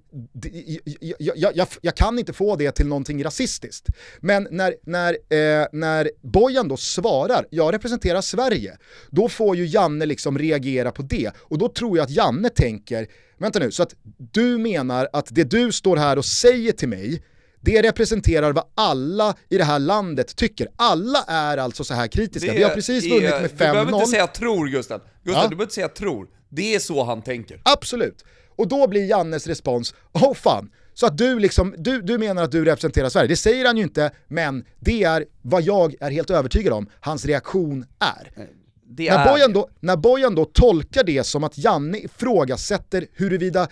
[0.99, 3.87] jag, jag, jag, jag kan inte få det till någonting rasistiskt.
[4.19, 8.77] Men när, när, eh, när Bojan då svarar, jag representerar Sverige,
[9.09, 11.31] då får ju Janne liksom reagera på det.
[11.39, 13.07] Och då tror jag att Janne tänker,
[13.37, 17.23] vänta nu, så att du menar att det du står här och säger till mig,
[17.61, 20.67] det representerar vad alla i det här landet tycker.
[20.75, 22.53] Alla är alltså så här kritiska.
[22.53, 23.49] Vi har precis vunnit med 5-0.
[23.51, 24.99] Du behöver inte säga tror Gusten.
[25.23, 25.43] Gusten, Ja.
[25.43, 26.27] du behöver inte säga tror.
[26.49, 27.61] Det är så han tänker.
[27.63, 28.25] Absolut.
[28.63, 32.51] Och då blir Jannes respons, åh fan, så att du liksom, du, du menar att
[32.51, 33.27] du representerar Sverige.
[33.27, 37.25] Det säger han ju inte, men det är vad jag är helt övertygad om hans
[37.25, 38.47] reaktion är.
[38.83, 43.67] Det När är Bojan, då, när Bojan då tolkar det som att Janne ifrågasätter huruvida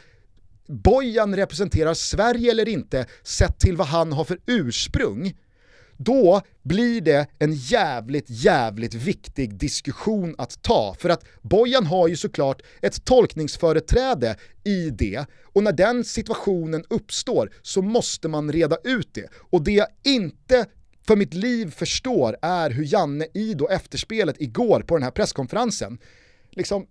[0.68, 5.34] Bojan representerar Sverige eller inte, sett till vad han har för ursprung,
[6.04, 10.96] då blir det en jävligt, jävligt viktig diskussion att ta.
[11.00, 15.26] För att Bojan har ju såklart ett tolkningsföreträde i det.
[15.54, 19.30] Och när den situationen uppstår så måste man reda ut det.
[19.50, 20.66] Och det jag inte
[21.08, 25.98] för mitt liv förstår är hur Janne i då efterspelet igår på den här presskonferensen,
[26.50, 26.88] liksom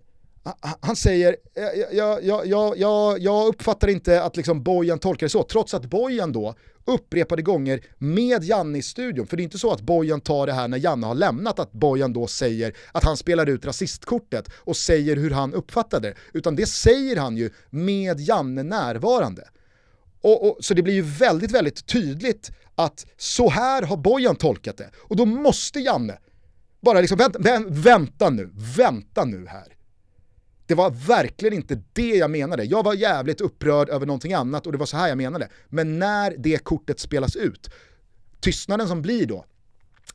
[0.80, 5.30] han- säger, eh, jag, jag, jag, jag, jag uppfattar inte att liksom Bojan tolkar det
[5.30, 6.54] så, trots att Bojan då
[6.84, 10.52] upprepade gånger med Janne i studion, för det är inte så att Bojan tar det
[10.52, 14.76] här när Janne har lämnat, att Bojan då säger att han spelar ut rasistkortet och
[14.76, 19.48] säger hur han uppfattade det, utan det säger han ju med Janne närvarande.
[20.22, 24.76] Och, och, så det blir ju väldigt, väldigt tydligt att så här har Bojan tolkat
[24.76, 24.90] det.
[24.96, 26.18] Och då måste Janne
[26.80, 29.76] bara liksom, vänta, vänta nu, vänta nu här.
[30.70, 32.64] Det var verkligen inte det jag menade.
[32.64, 35.48] Jag var jävligt upprörd över någonting annat och det var så här jag menade.
[35.68, 37.70] Men när det kortet spelas ut,
[38.40, 39.44] tystnaden som blir då,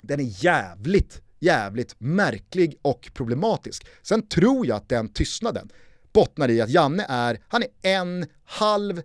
[0.02, 3.88] den är jävligt, jävligt märklig och problematisk.
[4.02, 5.70] Sen tror jag att den tystnaden
[6.14, 9.02] bottnar i att Janne är, han är en halv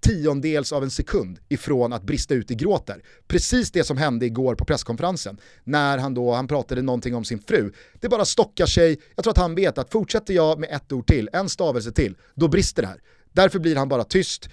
[0.00, 3.02] tiondels av en sekund ifrån att brista ut i gråter.
[3.26, 7.38] Precis det som hände igår på presskonferensen när han då, han pratade någonting om sin
[7.38, 7.72] fru.
[8.00, 11.06] Det bara stockar sig, jag tror att han vet att fortsätter jag med ett ord
[11.06, 13.00] till, en stavelse till, då brister det här.
[13.32, 14.48] Därför blir han bara tyst,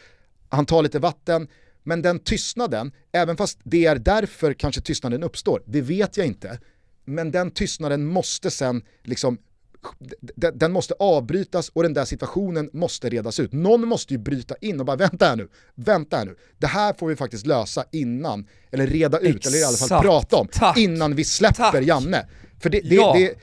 [0.50, 1.48] han tar lite vatten,
[1.84, 6.60] men den tystnaden, även fast det är därför kanske tystnaden uppstår, det vet jag inte.
[7.06, 9.38] Men den tystnaden måste sen liksom
[10.54, 13.54] den måste avbrytas och den där situationen måste redas ut.
[13.54, 16.36] Någon måste ju bryta in och bara vänta här nu, vänta här nu.
[16.58, 20.04] Det här får vi faktiskt lösa innan, eller reda ut, eller i alla fall Exakt.
[20.06, 20.78] prata om, Tack.
[20.78, 21.84] innan vi släpper Tack.
[21.84, 22.28] Janne.
[22.60, 23.14] För det, det, Ja.
[23.18, 23.34] det,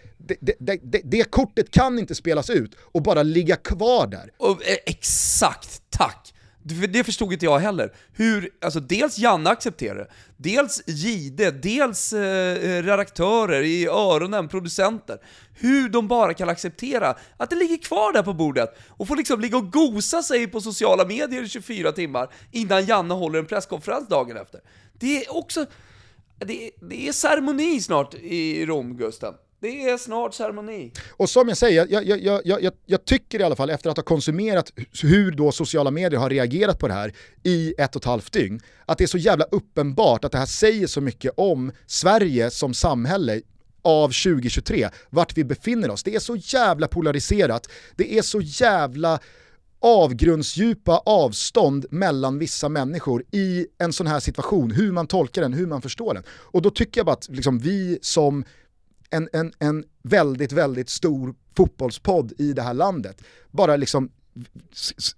[0.41, 4.31] det, det, det, det, kortet kan inte spelas ut och bara ligga kvar där.
[4.37, 6.34] Och, eh, exakt, tack!
[6.67, 7.93] Det- förstod inte jag heller.
[8.13, 12.21] Hur, alltså dels Janne accepterar det, dels Gide, dels eh,
[12.57, 15.19] eh, redaktörer i öronen, producenter.
[15.55, 19.41] Hur de bara kan acceptera att det ligger kvar där på bordet och får liksom
[19.41, 24.09] ligga och gosa sig på sociala medier i 24 timmar innan Janne håller en presskonferens
[24.09, 24.61] dagen efter.
[24.99, 25.67] Det är också...
[26.39, 29.35] Det, det är ceremoni snart i Rom, Gusten.
[29.65, 30.93] Det är snart ceremoni.
[31.11, 33.91] Och som jag säger, jag, jag, jag, jag, jag, jag tycker i alla fall efter
[33.91, 37.13] att ha konsumerat hur då sociala medier har reagerat på det här
[37.43, 40.47] i ett och ett halvt dygn, att det är så jävla uppenbart att det här
[40.47, 43.41] säger så mycket om Sverige som samhälle
[43.83, 46.03] av 2023, vart vi befinner oss.
[46.03, 49.19] Det är så jävla polariserat, det är så jävla
[49.81, 55.67] avgrundsdjupa avstånd mellan vissa människor i en sån här situation, hur man tolkar den, hur
[55.67, 56.23] man förstår den.
[56.31, 58.45] Och då tycker jag bara att liksom, vi som
[59.11, 64.11] en, en, en väldigt, väldigt stor fotbollspodd i det här landet bara liksom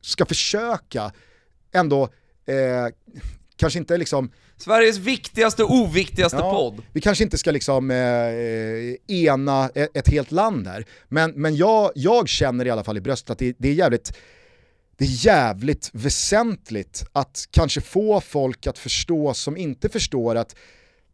[0.00, 1.12] ska försöka
[1.72, 2.02] ändå,
[2.46, 2.86] eh,
[3.56, 6.82] kanske inte liksom Sveriges viktigaste och oviktigaste Ja, podd.
[6.92, 11.56] Vi kanske inte ska liksom eh, eh, ena ett, ett helt land här, men, men
[11.56, 14.16] jag, jag känner i alla fall i bröstet att det, det är jävligt
[14.98, 20.56] det är jävligt väsentligt att kanske få folk att förstå som inte förstår att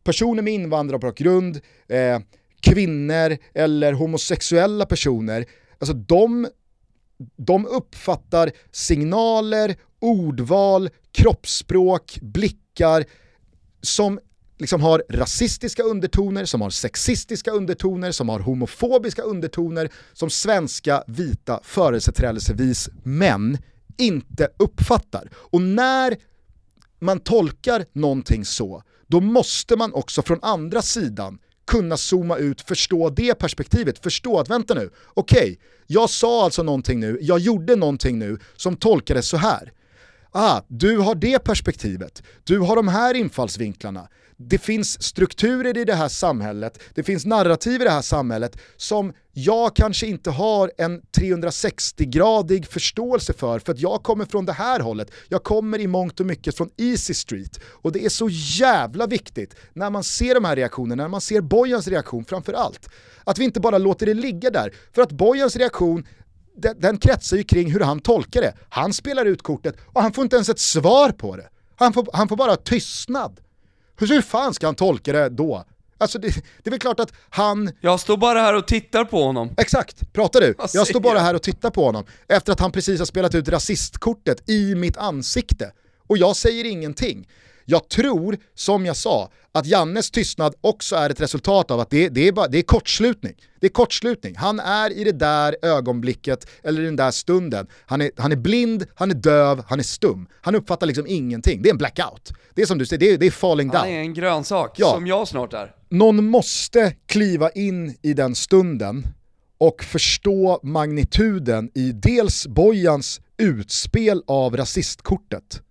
[0.04, 2.20] personer med invandrarbakgrund, eh,
[2.62, 5.44] kvinnor eller homosexuella personer,
[5.78, 6.48] alltså de,
[7.36, 13.04] de uppfattar signaler, ordval, kroppsspråk, blickar
[13.80, 14.20] som
[14.58, 21.60] liksom har rasistiska undertoner, som har sexistiska undertoner, som har homofobiska undertoner, som svenska vita
[21.62, 23.58] företrädelsevis män
[23.98, 25.30] inte uppfattar.
[25.34, 26.16] Och när
[26.98, 33.10] man tolkar någonting så, då måste man också från andra sidan kunna zooma ut, förstå
[33.10, 35.56] det perspektivet, förstå att vänta nu, okej, okay,
[35.86, 39.72] jag sa alltså någonting nu, jag gjorde någonting nu som tolkades så här.
[40.30, 44.08] Ah, du har det perspektivet, du har de här infallsvinklarna,
[44.48, 49.12] det finns strukturer i det här samhället, det finns narrativ i det här samhället som
[49.32, 54.80] jag kanske inte har en 360-gradig förståelse för, för att jag kommer från det här
[54.80, 55.10] hållet.
[55.28, 57.60] Jag kommer i mångt och mycket från Easy Street.
[57.64, 61.40] Och det är så jävla viktigt när man ser de här reaktionerna, när man ser
[61.40, 62.88] Bojans reaktion framför allt.
[63.24, 66.06] Att vi inte bara låter det ligga där, för att Bojans reaktion
[66.56, 68.54] den, den kretsar ju kring hur han tolkar det.
[68.68, 71.48] Han spelar ut kortet och han får inte ens ett svar på det.
[71.76, 73.40] Han får, han får bara tystnad.
[74.10, 75.64] Hur fan ska han tolka det då?
[75.98, 77.70] Alltså det, det är väl klart att han...
[77.80, 79.50] Jag står bara här och tittar på honom.
[79.56, 80.54] Exakt, pratar du?
[80.72, 83.48] Jag står bara här och tittar på honom efter att han precis har spelat ut
[83.48, 85.72] rasistkortet i mitt ansikte.
[86.06, 87.28] Och jag säger ingenting.
[87.64, 92.08] Jag tror, som jag sa, att Jannes tystnad också är ett resultat av att det,
[92.08, 93.34] det, är, bara, det är kortslutning.
[93.60, 94.36] Det är kortslutning.
[94.36, 97.66] Han är i det där ögonblicket, eller i den där stunden.
[97.86, 100.26] Han är, han är blind, han är döv, han är stum.
[100.40, 101.62] Han uppfattar liksom ingenting.
[101.62, 102.32] Det är en blackout.
[102.54, 103.80] Det är som du säger, det är, det är falling down.
[103.80, 104.90] Han är en grönsak, ja.
[104.90, 105.74] som jag snart är.
[105.88, 109.06] Någon måste kliva in i den stunden
[109.58, 115.62] och förstå magnituden i dels Bojans utspel av rasistkortet,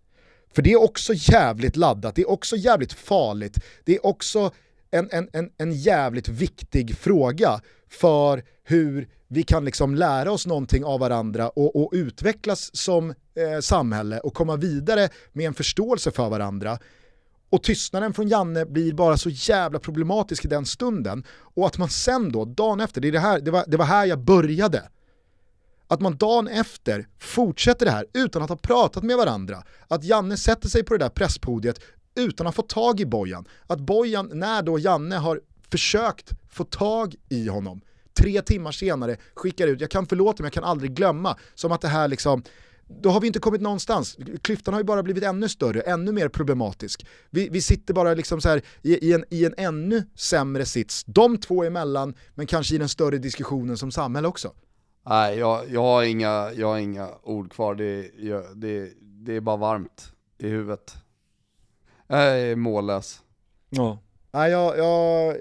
[0.53, 4.51] för det är också jävligt laddat, det är också jävligt farligt, det är också
[4.91, 10.85] en, en, en, en jävligt viktig fråga för hur vi kan liksom lära oss någonting
[10.85, 16.29] av varandra och, och utvecklas som eh, samhälle och komma vidare med en förståelse för
[16.29, 16.79] varandra.
[17.49, 21.23] Och tystnaden från Janne blir bara så jävla problematisk i den stunden.
[21.29, 23.85] Och att man sen då, dagen efter, det, är det, här, det, var, det var
[23.85, 24.83] här jag började
[25.91, 29.63] att man dagen efter fortsätter det här utan att ha pratat med varandra.
[29.87, 31.79] Att Janne sätter sig på det där presspodiet
[32.15, 33.45] utan att få tag i Bojan.
[33.67, 37.81] Att Bojan, när då Janne har försökt få tag i honom,
[38.19, 41.81] tre timmar senare skickar ut, jag kan förlåta men jag kan aldrig glömma, som att
[41.81, 42.43] det här liksom,
[43.01, 44.17] då har vi inte kommit någonstans.
[44.41, 47.05] Klyftan har ju bara blivit ännu större, ännu mer problematisk.
[47.29, 51.03] Vi, vi sitter bara liksom så här i, i, en, i en ännu sämre sits,
[51.07, 54.53] de två emellan, men kanske i den större diskussionen som samhälle också.
[55.03, 57.75] Nej, jag, jag, har, inga, jag har inga ord kvar.
[57.75, 60.95] Det, jag, det, det är bara varmt i huvudet.
[62.07, 63.21] Jag är mållös.
[63.69, 63.99] Ja.
[64.31, 65.35] Nej, jag, jag...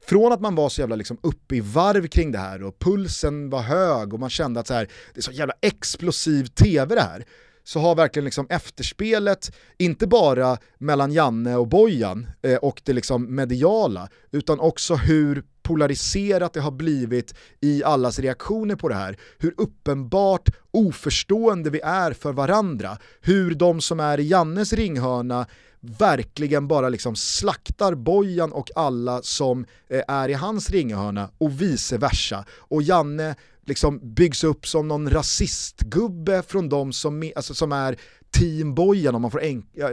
[0.00, 3.50] Från att man var så jävla liksom uppe i varv kring det här och pulsen
[3.50, 7.00] var hög och man kände att så här, det är så jävla explosiv tv det
[7.00, 7.24] här
[7.64, 13.34] så har verkligen liksom efterspelet, inte bara mellan Janne och Bojan eh, och det liksom
[13.34, 19.16] mediala, utan också hur polariserat det har blivit i allas reaktioner på det här.
[19.38, 22.98] Hur uppenbart oförstående vi är för varandra.
[23.20, 25.46] Hur de som är i Jannes ringhörna
[25.80, 31.98] verkligen bara liksom slaktar Bojan och alla som eh, är i hans ringhörna och vice
[31.98, 32.44] versa.
[32.50, 37.96] Och Janne liksom byggs upp som någon rasistgubbe från de som, alltså, som är
[38.30, 39.42] team Bojan om man får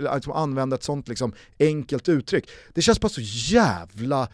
[0.10, 2.50] alltså, använda ett sånt liksom enkelt uttryck.
[2.74, 3.22] Det känns bara så
[3.54, 4.28] jävla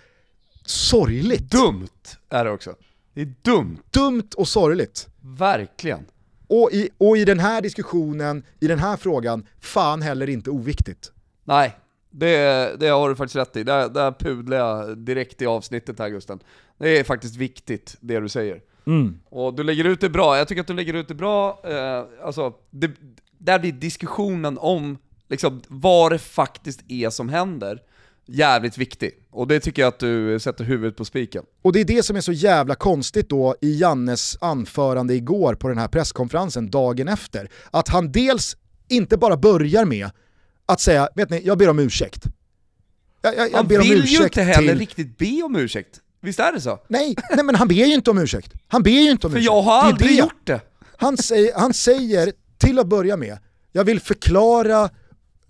[0.70, 1.52] sorgligt.
[1.52, 2.76] Dumt är det också.
[3.14, 3.78] Det är dumt.
[3.92, 5.08] Dumt och sorgligt.
[5.22, 6.06] Verkligen.
[6.48, 11.12] Och i, och i den här diskussionen, i den här frågan, fan heller inte oviktigt.
[11.44, 11.76] Nej,
[12.12, 13.64] det, det har du faktiskt rätt i.
[13.64, 16.40] Där, där pudlar jag direkt i avsnittet här Gusten.
[16.78, 18.62] Det är faktiskt viktigt, det du säger.
[18.86, 19.20] Mm.
[19.30, 22.04] Och du lägger ut det bra, jag tycker att du lägger ut det bra, eh,
[22.26, 22.92] alltså, det,
[23.38, 24.98] där blir diskussionen om
[25.28, 27.82] liksom, vad det faktiskt är som händer
[28.32, 29.12] jävligt viktig.
[29.32, 31.44] Och det tycker jag att du sätter huvudet på spiken.
[31.62, 35.68] Och det är det som är så jävla konstigt då i Jannes anförande igår på
[35.68, 37.50] den här presskonferensen dagen efter.
[37.72, 38.58] Att han dels
[38.88, 40.10] inte bara börjar med
[40.66, 42.24] att säga, vet ni, jag ber om ursäkt.
[43.22, 44.80] Jag, jag, jag han vill ju inte heller till...
[44.80, 46.00] riktigt be om ursäkt.
[46.22, 46.80] Visst är det så?
[46.88, 48.54] Nej, nej men han ber ju inte om ursäkt.
[48.68, 49.54] Han ber ju inte om För ursäkt.
[49.54, 50.16] jag har aldrig det.
[50.16, 50.62] gjort det.
[50.98, 53.38] Han säger, han säger till att börja med,
[53.72, 54.90] jag vill förklara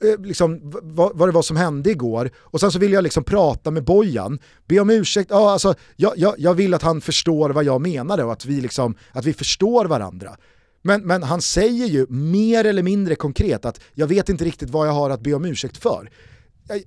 [0.04, 3.24] Eh, liksom, vad, vad, det var som hände igår och sen så vill jag liksom
[3.24, 7.50] prata med Bojan, be om ursäkt, ja, alltså, jag, jag, jag vill att han förstår
[7.50, 10.38] vad jag menade och att vi, liksom, att vi förstår varandra.
[10.82, 14.88] Men, men han säger ju mer eller mindre konkret att jag vet inte riktigt vad
[14.88, 16.10] jag har att be om ursäkt för.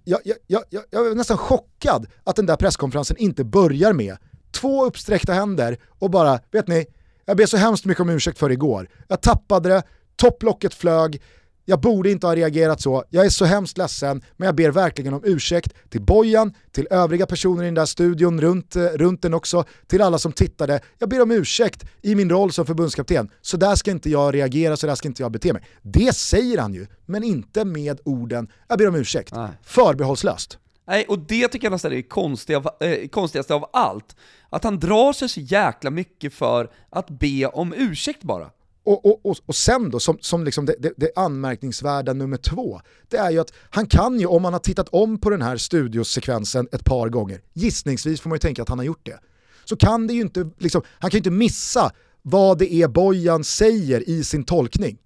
[0.04, 4.16] Jag, jag, jag, jag, jag är nästan chockad att den där presskonferensen inte börjar med
[4.52, 6.86] två uppsträckta händer och bara, vet ni,
[7.24, 8.88] jag ber så hemskt mycket om ursäkt för igår.
[9.08, 9.82] Jag tappade det,
[10.16, 11.22] topplocket flög,
[11.64, 15.14] jag borde inte ha reagerat så, jag är så hemskt ledsen, men jag ber verkligen
[15.14, 19.34] om ursäkt till Bojan, till övriga personer i den där studion, runt, eh, runt den
[19.34, 20.80] också, till alla som tittade.
[20.98, 23.30] Jag ber om ursäkt i min roll som förbundskapten.
[23.40, 25.62] Så där ska inte jag reagera, så där ska inte jag bete mig.
[25.82, 29.34] Det säger han ju, men inte med orden “jag ber om ursäkt”.
[29.34, 29.50] Nej.
[29.62, 30.58] Förbehållslöst.
[30.86, 34.16] Nej, och det tycker jag nästan är det konstiga, eh, konstigaste av allt.
[34.50, 38.50] Att han drar sig så jäkla mycket för att be om ursäkt bara.
[38.84, 42.80] Och, och, och, och sen då, som, som liksom det, det, det, anmärkningsvärda nummer två,
[43.08, 45.56] det är ju att han kan ju, om man har tittat om på den här
[45.56, 49.18] studiosekvensen ett par gånger, gissningsvis får man ju tänka att han har gjort det,
[49.64, 53.44] så kan det ju inte, liksom, han kan ju inte missa vad det är Bojan
[53.44, 54.98] säger i sin tolkning.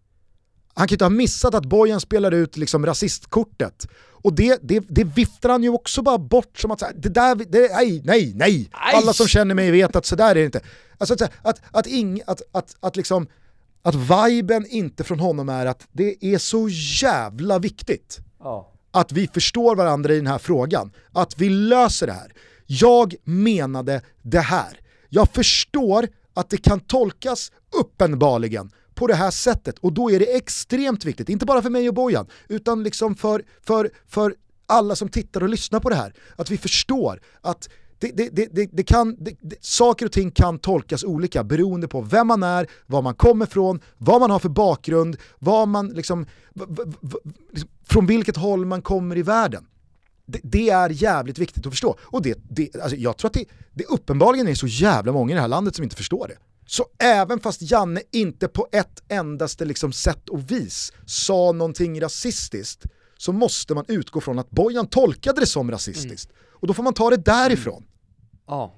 [0.74, 3.88] Han kan ju inte ha missat att Bojan spelar ut liksom rasistkortet.
[4.26, 7.72] Och det, det, det viftar han ju också bara bort som att det där, det,
[7.72, 8.70] nej, nej, nej.
[8.72, 10.60] Alla som känner mig vet att sådär är det inte.
[10.98, 13.26] Alltså att, att, att, ing, att, att, att liksom
[13.86, 16.68] att viben inte från honom är att det är så
[17.02, 18.72] jävla viktigt ja.
[18.90, 22.32] att vi förstår varandra i den här frågan, att vi löser det här.
[22.66, 24.80] Jag menade det här.
[25.08, 30.36] Jag förstår att det kan tolkas uppenbarligen på det här sättet och då är det
[30.36, 34.34] extremt viktigt, inte bara för mig och Bojan, utan liksom för, för, för
[34.66, 37.68] alla som tittar och lyssnar på det här, att vi förstår att
[37.98, 39.16] det, det, det, det, kan,
[39.60, 43.80] saker och ting kan tolkas olika beroende på vem man är, var man kommer ifrån,
[43.98, 49.22] vad man har för bakgrund, vad man liksom, liksom från vilket håll man kommer i
[49.22, 49.66] världen.
[50.26, 51.96] Det, är jävligt viktigt att förstå.
[52.00, 53.44] Och det, det, alltså jag tror att det,
[53.74, 56.36] det uppenbarligen är så jävla många i det här landet som inte förstår det.
[56.66, 62.84] Så även fast Janne inte på ett endaste liksom sätt och vis sa någonting rasistiskt
[63.18, 66.30] så måste man utgå från att Bojan tolkade det som rasistiskt.
[66.30, 66.45] Mm.
[66.66, 67.84] Och då får man ta det därifrån.
[68.46, 68.74] Ja.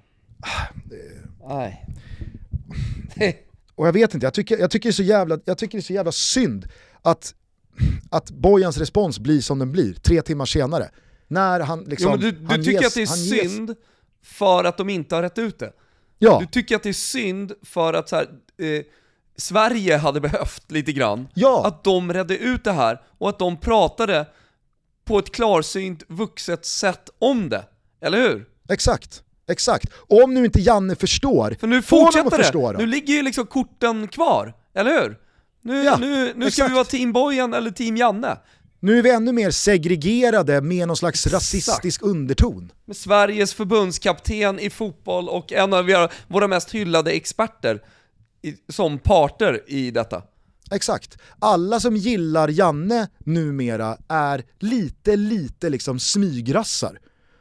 [3.17, 3.47] Nej.
[3.75, 5.81] Och jag vet inte, jag tycker, jag tycker, det, är så jävla, jag tycker det
[5.81, 6.69] är så jävla synd
[7.03, 7.35] att,
[8.11, 10.91] att Bojans respons blir som den blir tre timmar senare.
[11.29, 12.11] När han liksom...
[12.13, 13.79] Jo, du, du tycker ges, att det är synd ges...
[14.23, 15.73] för att de inte har rätt ut det?
[16.19, 16.39] Ja.
[16.41, 18.29] Du tycker att det är synd för att så här,
[18.59, 18.83] eh,
[19.37, 21.67] Sverige hade behövt lite grann, ja.
[21.67, 24.27] att de redde ut det här och att de pratade
[25.05, 27.65] på ett klarsynt, vuxet sätt om det.
[28.01, 28.47] Eller hur?
[28.69, 29.23] Exakt.
[29.51, 29.93] Exakt.
[30.09, 32.37] Om nu inte Janne förstår, För nu fortsätter det.
[32.37, 35.19] Förstå nu ligger ju liksom korten kvar, eller hur?
[35.63, 38.39] Nu, ja, nu, nu ska vi vara team Bojan eller team Janne.
[38.81, 41.35] Nu är vi ännu mer segregerade med någon slags Exakt.
[41.35, 42.73] rasistisk underton.
[42.85, 47.83] Med Sveriges förbundskapten i fotboll och en av våra mest hyllade experter
[48.43, 50.23] i, som parter i detta.
[50.71, 51.19] Exakt.
[51.39, 56.99] Alla som gillar Janne numera är lite, lite liksom smygrassar.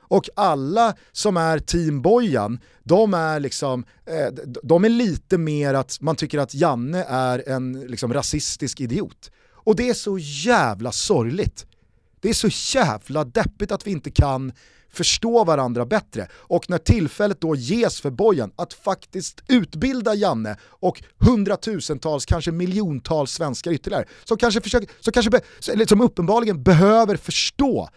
[0.08, 4.34] Och alla som är team Bojan, de är, liksom, eh,
[4.64, 9.32] de är lite mer att man tycker att Janne är en liksom, rasistisk idiot.
[9.52, 11.66] Och det är så jävla sorgligt.
[12.22, 14.52] Det är så jävla deppigt att vi inte kan
[14.90, 16.28] förstå varandra bättre.
[16.34, 23.32] Och när tillfället då ges för Bojan att faktiskt utbilda Janne och hundratusentals, kanske miljontals
[23.32, 25.42] svenskar ytterligare, som kanske, försöker, som, kanske
[25.72, 27.90] eller som uppenbarligen behöver förstå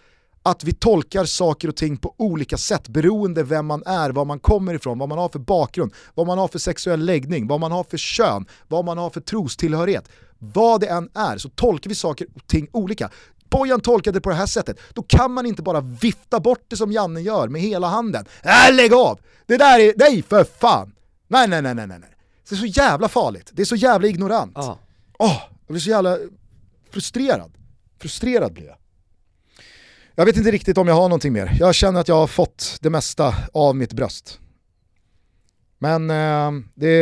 [0.42, 4.40] att vi tolkar saker och ting på olika sätt beroende vem man är, var man
[4.40, 7.72] kommer ifrån, vad man har för bakgrund, vad man har för sexuell läggning, vad man
[7.72, 10.08] har för kön, vad man har för trostillhörighet.
[10.38, 13.10] Vad det än är så tolkar vi saker och ting olika.
[13.50, 16.76] Bojan tolkade det på det här sättet, då kan man inte bara vifta bort det
[16.76, 18.26] som Janne gör med hela handen.
[18.42, 19.20] Äh, lägg av!
[19.46, 20.92] Det där är, nej för fan!
[21.28, 22.00] Nej, nej, nej, nej, nej.
[22.48, 24.52] Det är så jävla farligt, det är så jävla ignorant.
[24.56, 24.76] Åh,
[25.18, 25.36] oh,
[25.66, 26.18] jag blir så jävla
[26.90, 27.52] frustrerad.
[28.00, 28.76] Frustrerad blir jag.
[30.14, 31.56] Jag vet inte riktigt om jag har någonting mer.
[31.60, 34.38] Jag känner att jag har fått det mesta av mitt bröst.
[35.78, 36.96] Men eh, det,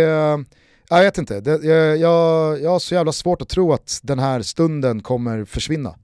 [0.89, 4.43] jag vet inte, det, jag, jag har så jävla svårt att tro att den här
[4.43, 5.95] stunden kommer försvinna.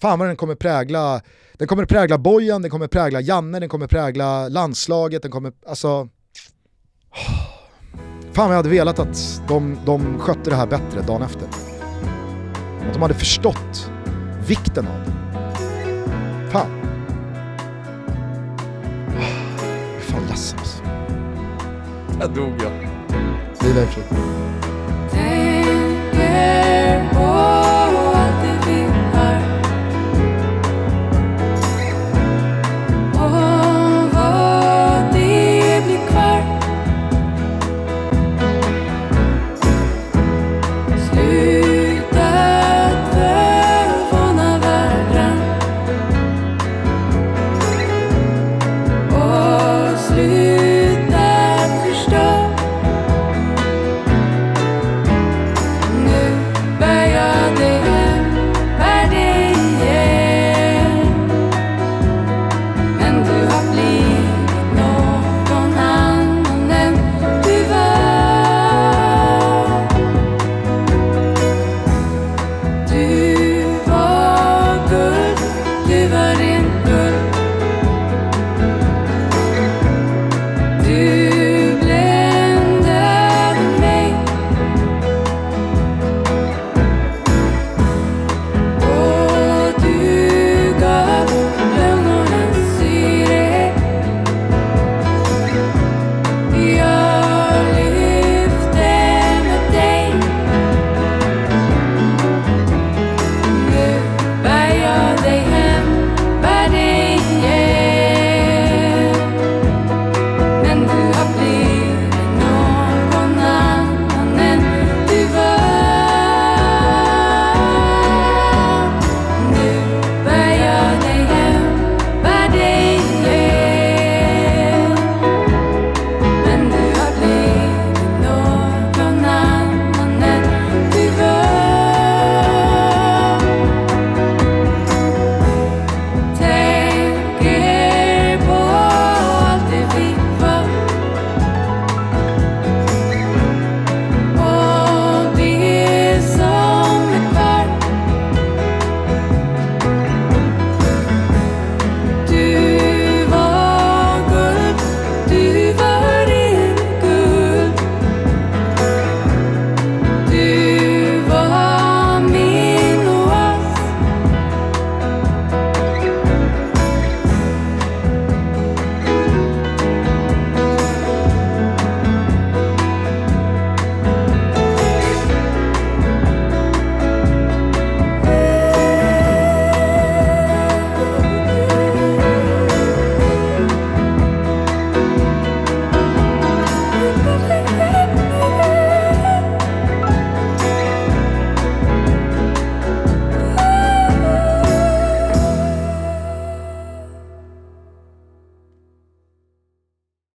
[0.00, 1.20] Fan vad den kommer prägla,
[1.52, 6.08] den kommer prägla Bojan, den kommer prägla Janne, den kommer prägla landslaget, den kommer, alltså...
[8.32, 11.48] Fan vad jag hade velat att de, de skötte det här bättre dagen efter.
[12.86, 13.90] Att de hade förstått
[14.46, 15.19] vikten av det.
[16.50, 16.70] Fan.
[19.14, 20.82] Jag är fan ledsen alltså.
[22.18, 22.88] Där dog jag.
[23.60, 24.04] Vila i frid.